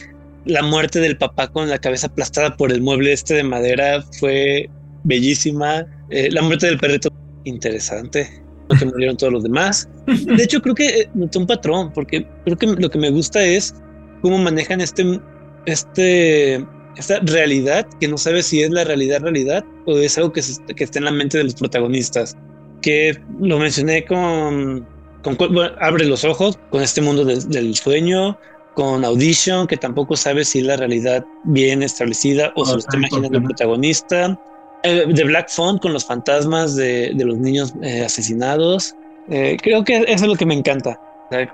[0.45, 4.69] La muerte del papá con la cabeza aplastada por el mueble este de madera fue
[5.05, 5.87] bellísima.
[6.11, 7.11] Eh, la muerte del perrito,
[7.45, 8.29] interesante.
[8.69, 9.89] Lo que murieron todos los demás.
[10.07, 13.43] De hecho, creo que eh, noté un patrón, porque creo que lo que me gusta
[13.43, 13.75] es
[14.21, 15.21] cómo manejan este,
[15.67, 16.65] este,
[16.97, 20.63] esta realidad que no sabes si es la realidad realidad o es algo que, se-
[20.75, 22.37] que está en la mente de los protagonistas.
[22.83, 24.87] Que lo mencioné con,
[25.23, 28.37] con bueno, Abre los ojos, con este mundo del- del sueño,
[28.75, 32.97] con Audition, que tampoco sabe si es la realidad bien establecida o se lo está
[32.97, 34.39] imaginando el protagonista.
[34.85, 38.95] Eh, The Black Phone con los fantasmas de, de los niños eh, asesinados.
[39.29, 40.99] Eh, creo que eso es lo que me encanta,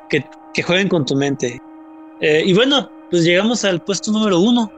[0.09, 0.25] que,
[0.55, 1.61] que jueguen con tu mente.
[2.21, 4.73] Eh, y bueno, pues llegamos al puesto número uno.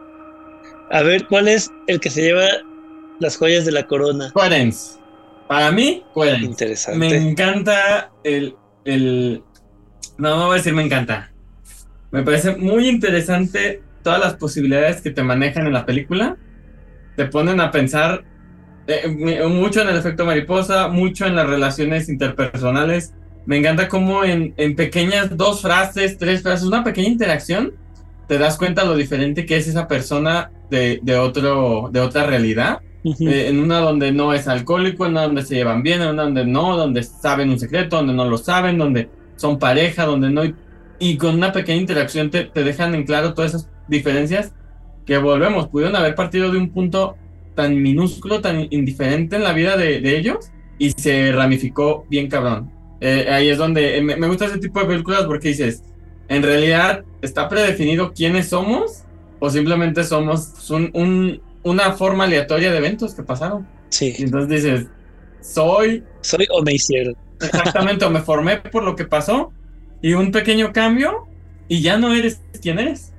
[0.91, 2.47] A ver cuál es el que se lleva
[3.21, 4.31] las joyas de la corona.
[4.33, 4.99] Coherence.
[5.49, 6.47] Para mí, Coherence.
[6.47, 6.99] Interesante.
[6.99, 9.43] Me encanta el, el...
[10.19, 11.33] No, no voy a decir me encanta.
[12.11, 16.37] Me parece muy interesante todas las posibilidades que te manejan en la película.
[17.17, 18.25] Te ponen a pensar
[18.87, 23.15] eh, mucho en el efecto mariposa, mucho en las relaciones interpersonales.
[23.47, 27.75] Me encanta cómo en, en pequeñas dos frases, tres frases, una pequeña interacción,
[28.31, 32.79] te das cuenta lo diferente que es esa persona de, de, otro, de otra realidad.
[33.03, 33.27] Ujú.
[33.27, 36.23] Eh, en una donde no es alcohólico, en una donde se llevan bien, en una
[36.23, 40.43] donde no, donde saben un secreto, donde no lo saben, donde son pareja, donde no.
[41.01, 44.53] Y con una pequeña interacción te, te dejan en claro todas esas diferencias
[45.05, 47.17] que volvemos, pudieron haber partido de un punto
[47.57, 52.71] tan minúsculo, tan indiferente en la vida de, de ellos y se ramificó bien cabrón.
[53.01, 55.83] Eh, ahí es donde eh, me, me gusta ese tipo de películas porque dices,
[56.31, 59.03] en realidad está predefinido quiénes somos
[59.39, 63.67] o simplemente somos un, un- una forma aleatoria de eventos que pasaron.
[63.91, 64.87] Y Sí, entonces dices,
[65.43, 67.15] soy soy o me hicieron.
[67.41, 69.53] exactamente o me formé por lo que pasó
[70.03, 71.27] y un pequeño cambio
[71.69, 73.13] y ya no eres quien eres.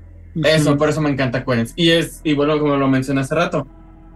[0.44, 0.78] Eso, Ujú.
[0.80, 1.74] por eso me encanta Coherence.
[1.76, 3.68] Y es, y bueno, como lo mencioné hace rato,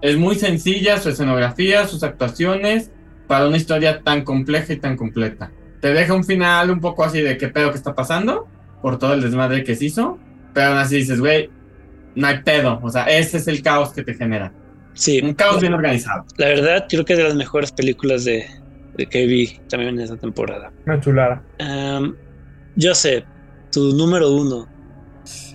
[0.01, 2.91] es muy sencilla su escenografía, sus actuaciones,
[3.27, 5.51] para una historia tan compleja y tan completa.
[5.81, 8.47] Te deja un final un poco así de qué pedo que está pasando,
[8.85, 10.19] por todo el desmadre que se hizo,
[10.53, 11.49] pero aún así dices, güey,
[12.13, 12.79] no hay pedo.
[12.83, 14.53] O sea, ese es el caos que te genera.
[14.93, 16.23] Sí, Un caos bien organizado.
[16.37, 18.45] la verdad, creo que es de las mejores películas de,
[19.09, 20.71] que vi también en esta temporada.
[20.85, 21.41] Una chulada.
[22.75, 23.25] yo sé,
[23.71, 24.67] tu número uno.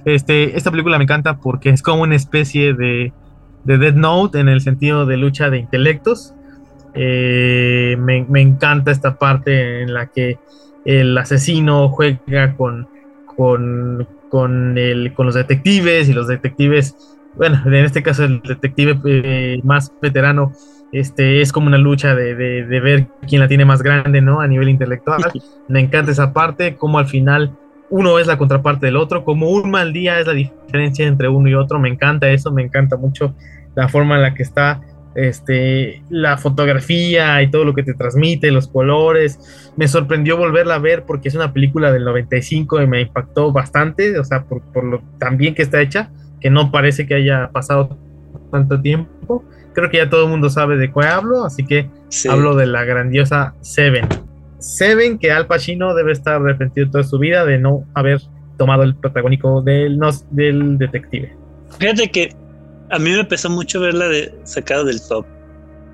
[0.04, 3.12] Este, esta película me encanta porque es como una especie de,
[3.62, 6.34] de Dead Note en el sentido de lucha de intelectos.
[6.94, 10.40] Eh, me, me, encanta esta parte en la que
[10.84, 12.88] el asesino juega con,
[13.40, 16.94] con, con, el, con los detectives y los detectives,
[17.36, 20.52] bueno, en este caso el detective eh, más veterano,
[20.92, 24.42] este, es como una lucha de, de, ver quién la tiene más grande, ¿no?
[24.42, 25.22] A nivel intelectual.
[25.68, 27.56] Me encanta esa parte, como al final
[27.88, 31.48] uno es la contraparte del otro, como un mal día es la diferencia entre uno
[31.48, 31.78] y otro.
[31.78, 33.34] Me encanta eso, me encanta mucho
[33.74, 34.82] la forma en la que está
[35.14, 39.72] este, la fotografía y todo lo que te transmite, los colores.
[39.76, 44.18] Me sorprendió volverla a ver porque es una película del 95 y me impactó bastante,
[44.18, 47.50] o sea, por, por lo tan bien que está hecha, que no parece que haya
[47.52, 47.98] pasado
[48.50, 49.44] tanto tiempo.
[49.72, 51.88] Creo que ya todo el mundo sabe de cuál hablo, así que
[52.28, 54.06] hablo de la grandiosa Seven.
[54.58, 58.20] Seven, que Al Pacino debe estar arrepentido toda su vida de no haber
[58.58, 59.98] tomado el protagónico del,
[60.30, 61.34] del detective.
[61.78, 62.34] Fíjate que
[62.90, 65.26] a mí me pesó mucho verla de, sacada del top.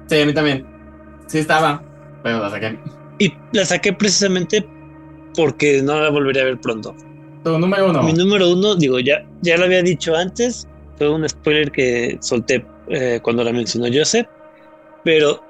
[0.09, 0.67] Sí, a mí también.
[1.27, 1.83] Sí estaba,
[2.23, 2.79] pero la saqué.
[3.19, 4.67] Y la saqué precisamente
[5.35, 6.95] porque no la volvería a ver pronto.
[7.45, 8.03] Tu número uno.
[8.03, 10.67] Mi número uno, digo, ya, ya lo había dicho antes,
[10.97, 14.27] fue un spoiler que solté eh, cuando la mencionó Joseph,
[15.05, 15.43] pero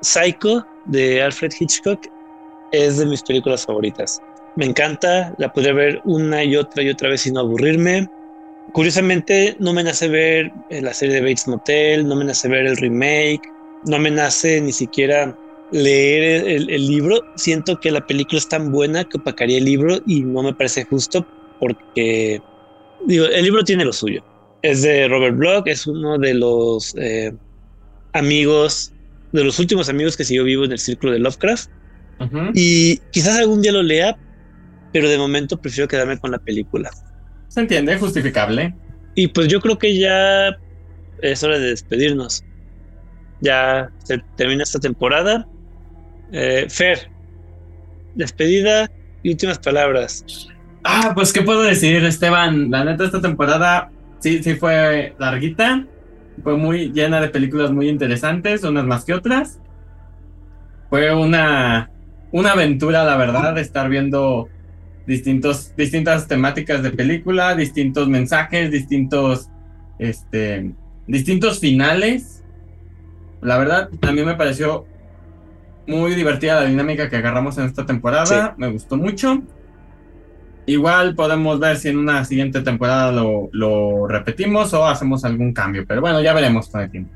[0.00, 2.00] Psycho de Alfred Hitchcock
[2.72, 4.20] es de mis películas favoritas.
[4.56, 8.08] Me encanta, la podría ver una y otra y otra vez sin aburrirme.
[8.72, 12.66] Curiosamente, no me nace ver eh, la serie de Bates Motel, no me nace ver
[12.66, 13.42] el remake,
[13.86, 15.36] no me nace ni siquiera
[15.72, 17.20] leer el, libro.
[17.36, 20.84] Siento que la película es tan buena que opacaría el libro y no me parece
[20.84, 21.26] justo
[21.58, 22.40] porque,
[23.06, 24.24] digo, el libro tiene lo suyo.
[24.62, 27.32] Es de Robert Bloch, es uno de los eh,
[28.12, 28.92] amigos,
[29.32, 31.70] de los últimos amigos que siguió vivo en el círculo de Lovecraft.
[32.52, 34.14] Y quizás algún día lo lea,
[34.92, 36.90] pero de momento prefiero quedarme con la película.
[37.50, 38.72] Se entiende, justificable.
[39.16, 40.56] Y pues yo creo que ya
[41.20, 42.44] es hora de despedirnos.
[43.40, 45.48] Ya se termina esta temporada.
[46.30, 47.10] Eh, Fer,
[48.14, 48.88] despedida
[49.24, 50.24] y últimas palabras.
[50.84, 52.70] Ah, pues qué puedo decir, Esteban.
[52.70, 53.90] La neta, esta temporada
[54.20, 55.84] sí, sí fue larguita.
[56.44, 59.58] Fue muy llena de películas muy interesantes, unas más que otras.
[60.88, 61.90] Fue una
[62.32, 64.48] una aventura, la verdad, estar viendo
[65.06, 69.48] distintos, distintas temáticas de película, distintos mensajes, distintos,
[69.98, 70.72] este,
[71.06, 72.42] distintos finales.
[73.40, 74.86] La verdad, mí me pareció
[75.86, 78.54] muy divertida la dinámica que agarramos en esta temporada.
[78.56, 79.42] Me gustó mucho.
[80.66, 85.84] Igual podemos ver si en una siguiente temporada lo, lo, repetimos o hacemos algún cambio.
[85.88, 87.12] Pero bueno, ya veremos con el tiempo.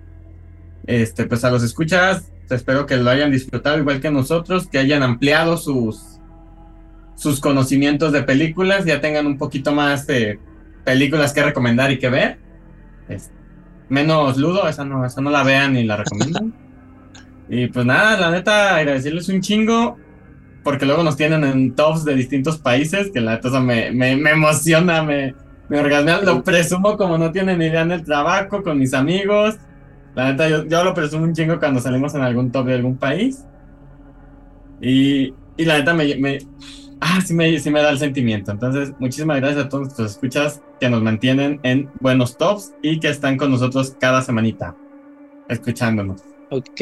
[0.86, 5.02] Este, pues a los escuchas, espero que lo hayan disfrutado igual que nosotros, que hayan
[5.02, 6.13] ampliado sus,
[7.16, 10.38] sus conocimientos de películas, ya tengan un poquito más de
[10.84, 12.38] películas que recomendar y que ver.
[13.88, 16.54] menos ludo, esa no, esa no la vean ni la recomiendan.
[17.48, 19.96] y pues nada, la neta, agradecerles un chingo,
[20.62, 25.02] porque luego nos tienen en tops de distintos países, que la neta me, me, emociona,
[25.02, 25.34] me,
[25.68, 29.56] me orgasmea, lo presumo como no tienen idea en el trabajo, con mis amigos.
[30.14, 33.44] La neta, yo, lo presumo un chingo cuando salimos en algún top de algún país.
[34.80, 36.38] Y, y la neta me, me,
[37.00, 38.52] ah, sí me, sí me da el sentimiento.
[38.52, 43.08] Entonces, muchísimas gracias a todos los escuchas que nos mantienen en buenos tops y que
[43.08, 44.76] están con nosotros cada semanita,
[45.48, 46.22] escuchándonos.
[46.50, 46.80] Ok.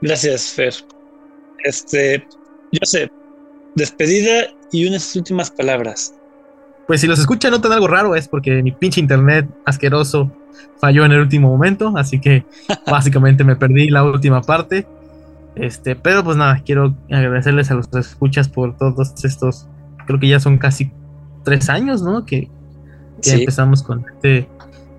[0.00, 0.74] Gracias, Fer.
[1.64, 2.26] Este,
[2.72, 3.10] yo sé,
[3.74, 6.14] despedida y unas últimas palabras.
[6.86, 10.32] Pues si los escuchan notan algo raro es porque mi pinche internet asqueroso
[10.80, 12.44] falló en el último momento, así que
[12.86, 14.86] básicamente me perdí la última parte.
[15.54, 19.66] Este, pero pues nada, quiero agradecerles a los escuchas por todos estos,
[20.06, 20.92] creo que ya son casi
[21.44, 22.24] tres años, ¿no?
[22.24, 22.50] Que,
[23.24, 24.48] empezamos con este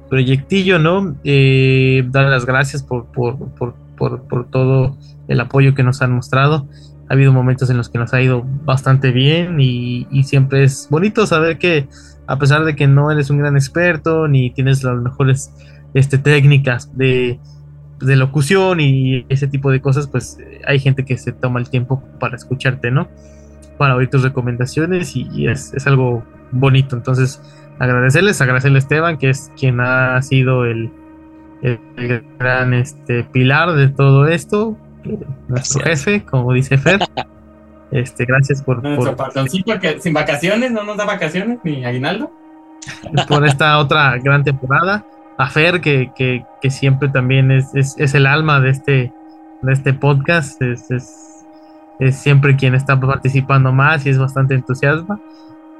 [0.09, 1.15] proyectillo, ¿no?
[1.23, 4.97] Eh, dar las gracias por, por, por, por, todo
[5.29, 6.67] el apoyo que nos han mostrado.
[7.07, 10.87] Ha habido momentos en los que nos ha ido bastante bien y, y siempre es
[10.89, 11.87] bonito saber que
[12.27, 15.51] a pesar de que no eres un gran experto ni tienes las mejores
[15.93, 17.39] este, técnicas de,
[17.99, 22.35] locución y ese tipo de cosas, pues hay gente que se toma el tiempo para
[22.35, 23.07] escucharte, ¿no?
[23.77, 26.95] Para oír tus recomendaciones y, es, algo bonito.
[26.95, 27.41] Entonces,
[27.79, 30.91] agradecerles, agradecerle a Esteban, que es quien ha sido el,
[32.39, 34.77] gran este, pilar de todo esto,
[35.47, 36.99] nuestro jefe, como dice Fer.
[37.91, 38.83] Este, gracias por.
[38.83, 39.15] por
[39.81, 42.31] que sin vacaciones, no nos da vacaciones ni aguinaldo.
[43.27, 45.03] Por esta otra gran temporada.
[45.39, 49.13] A Fer, que, que, que siempre también es, es, es, el alma de este,
[49.61, 50.61] de este podcast.
[50.61, 51.45] Es, es,
[51.99, 55.17] es siempre quien está participando más y es bastante entusiasma.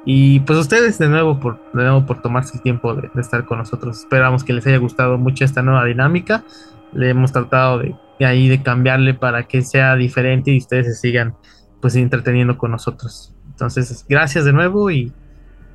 [0.06, 3.58] Y pues ustedes de nuevo por, de nuevo por tomarse el tiempo de, estar con
[3.58, 4.00] nosotros.
[4.00, 6.46] Esperamos que les haya gustado mucho esta nueva dinámica.
[6.94, 7.96] Le hemos tratado de,
[8.26, 11.36] ahí de cambiarle para que sea diferente y ustedes se sigan
[11.82, 13.34] pues entreteniendo con nosotros.
[13.50, 15.12] Entonces, gracias de nuevo y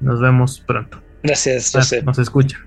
[0.01, 1.03] nos vemos pronto.
[1.23, 2.03] Gracias, José.
[2.03, 2.61] Nos escuchan.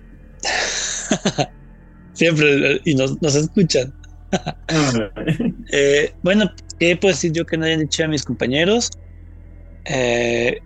[2.14, 3.94] Siempre y nos, nos escuchan.
[5.72, 8.90] eh, bueno, ¿qué puedo decir yo que no hayan dicho a mis compañeros?
[9.86, 10.60] Eh,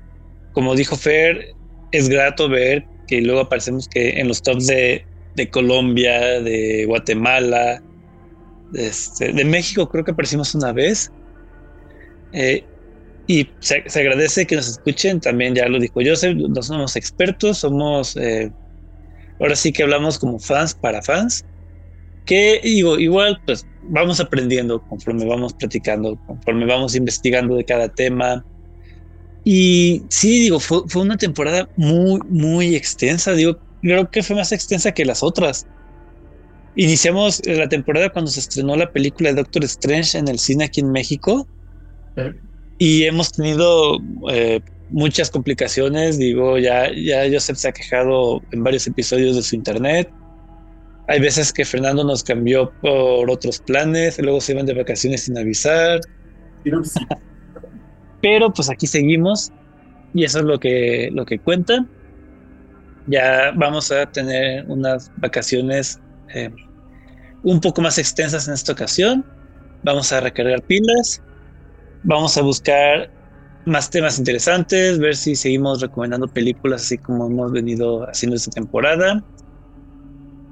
[0.53, 1.53] como dijo Fer,
[1.91, 7.81] es grato ver que luego aparecemos que en los tops de, de Colombia, de Guatemala,
[8.71, 11.11] de, este, de, México creo que aparecimos una vez.
[12.33, 12.63] Eh,
[13.27, 18.15] y se, agradece que nos escuchen, también ya lo dijo Joseph, no somos expertos, somos,
[18.17, 18.51] eh,
[19.41, 21.43] ahora sí que hablamos como fans para fans,
[22.25, 28.45] que digo, igual pues vamos aprendiendo conforme vamos platicando, conforme vamos investigando de cada tema,
[29.43, 33.33] y sí, digo, fue, fue una temporada muy, muy extensa.
[33.33, 35.65] Digo, creo que fue más extensa que las otras.
[36.75, 40.81] Iniciamos la temporada cuando se estrenó la película de Doctor Strange en el cine aquí
[40.81, 41.47] en México.
[42.77, 43.97] Y hemos tenido
[44.29, 44.61] eh,
[44.91, 46.17] muchas complicaciones.
[46.17, 50.11] Digo, ya, ya Joseph se ha quejado en varios episodios de su internet.
[51.07, 55.37] Hay veces que Fernando nos cambió por otros planes, luego se iban de vacaciones sin
[55.37, 55.99] avisar.
[58.21, 59.51] Pero pues aquí seguimos
[60.13, 61.85] y eso es lo que, lo que cuenta.
[63.07, 65.99] Ya vamos a tener unas vacaciones
[66.33, 66.51] eh,
[67.43, 69.25] un poco más extensas en esta ocasión.
[69.83, 71.21] Vamos a recargar pilas.
[72.03, 73.11] Vamos a buscar
[73.66, 79.24] más temas interesantes, ver si seguimos recomendando películas así como hemos venido haciendo esta temporada.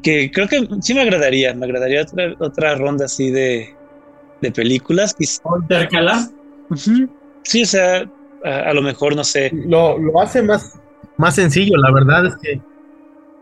[0.04, 3.76] Que creo que sí me agradaría, me agradaría otra, otra ronda así de,
[4.42, 5.16] de películas.
[5.62, 6.30] ¿Intercalar?
[7.44, 8.10] Sí, o sea,
[8.44, 9.52] a, lo mejor, no sé.
[9.54, 10.80] Lo, hace más,
[11.18, 12.62] más sencillo, la verdad es que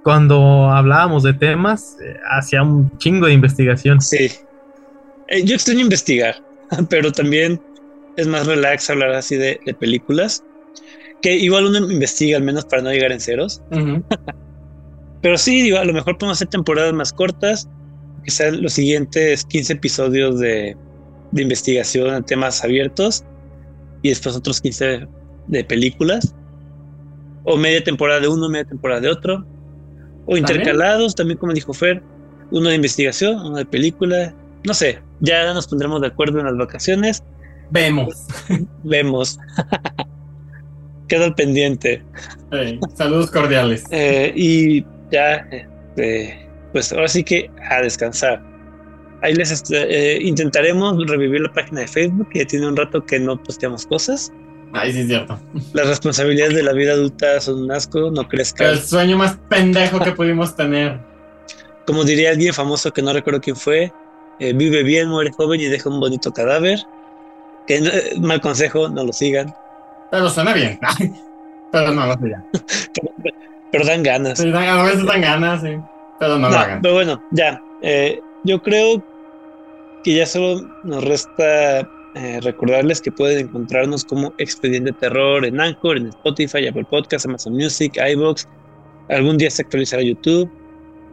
[0.04, 4.02] cuando hablábamos de temas, eh, hacía un chingo de investigación.
[4.02, 4.32] Sí.
[5.28, 6.36] Eh, yo extraño investigar,
[6.90, 7.62] pero también
[8.18, 10.44] es más relax hablar así de, películas.
[11.22, 13.62] Que igual uno investiga al menos para no llegar en ceros.
[15.22, 17.70] pero sí, digo, a lo mejor podemos hacer temporadas más cortas,
[18.24, 20.76] que sean los siguientes 15 episodios de,
[21.32, 23.24] de investigación en temas abiertos
[24.02, 25.08] y después otros 15
[25.48, 26.36] de películas.
[27.44, 29.46] O media temporada de uno, media temporada de otro.
[30.26, 32.04] O intercalados, también como dijo Fer,
[32.52, 34.36] uno de investigación, uno de película.
[34.66, 37.24] No sé, ya nos pondremos de acuerdo en las vacaciones.
[37.72, 38.28] Vemos.
[38.84, 39.40] Vemos.
[41.08, 42.04] Queda al pendiente.
[42.96, 43.84] saludos cordiales.
[43.92, 48.42] Eh, y ya, este, pues ahora sí que a descansar.
[49.22, 49.76] Ahí les este,
[50.16, 53.86] eh, intentaremos revivir la página de Facebook, que ya tiene un rato que no posteamos
[53.88, 54.32] cosas.
[54.74, 55.40] Ahí sí es cierto.
[55.74, 58.38] Las responsabilidades de la vida adulta son un asco, no que.
[58.60, 61.00] El sueño más pendejo que pudimos tener.
[61.86, 63.94] Como diría alguien famoso que no recuerdo quién fue,
[64.40, 66.80] eh, vive bien, muere joven y deja un bonito cadáver.
[67.68, 69.54] Que eh, mal consejo, no lo sigan.
[70.12, 70.80] Pero suena bien.
[71.72, 72.46] pero no lo sigan.
[73.72, 74.40] pero, dan ganas.
[74.40, 75.78] Sí, dan, a veces dan ganas, sí.
[76.20, 76.82] Pero no, lo hagan.
[76.82, 77.62] Pero bueno, ya.
[77.82, 79.04] Eh, yo creo
[80.04, 81.82] que ya solo nos resta
[82.16, 87.54] eh, recordarles que pueden encontrarnos como Expediente Terror en Anchor, en Spotify, Apple Podcasts, Amazon
[87.54, 88.48] Music, iBox.
[89.10, 90.50] Algún día se actualizará YouTube.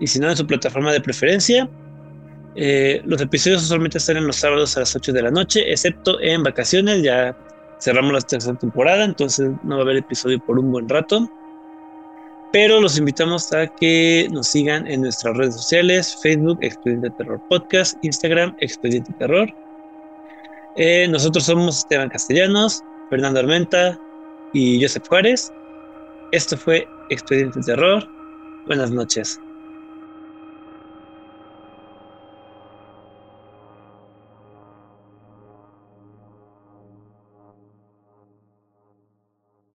[0.00, 1.68] Y si no, en su plataforma de preferencia.
[2.56, 6.42] Eh, los episodios usualmente en los sábados a las 8 de la noche, excepto en
[6.42, 7.02] vacaciones.
[7.02, 7.36] Ya
[7.80, 11.30] cerramos la tercera temporada, entonces no va a haber episodio por un buen rato
[12.54, 17.98] pero los invitamos a que nos sigan en nuestras redes sociales, Facebook, Expediente Terror Podcast,
[18.04, 19.52] Instagram, Expediente Terror.
[20.76, 22.80] Eh, nosotros somos Esteban Castellanos,
[23.10, 23.98] Fernando Armenta
[24.52, 25.52] y Joseph Juárez.
[26.30, 28.08] Esto fue Expediente Terror.
[28.68, 29.40] Buenas noches.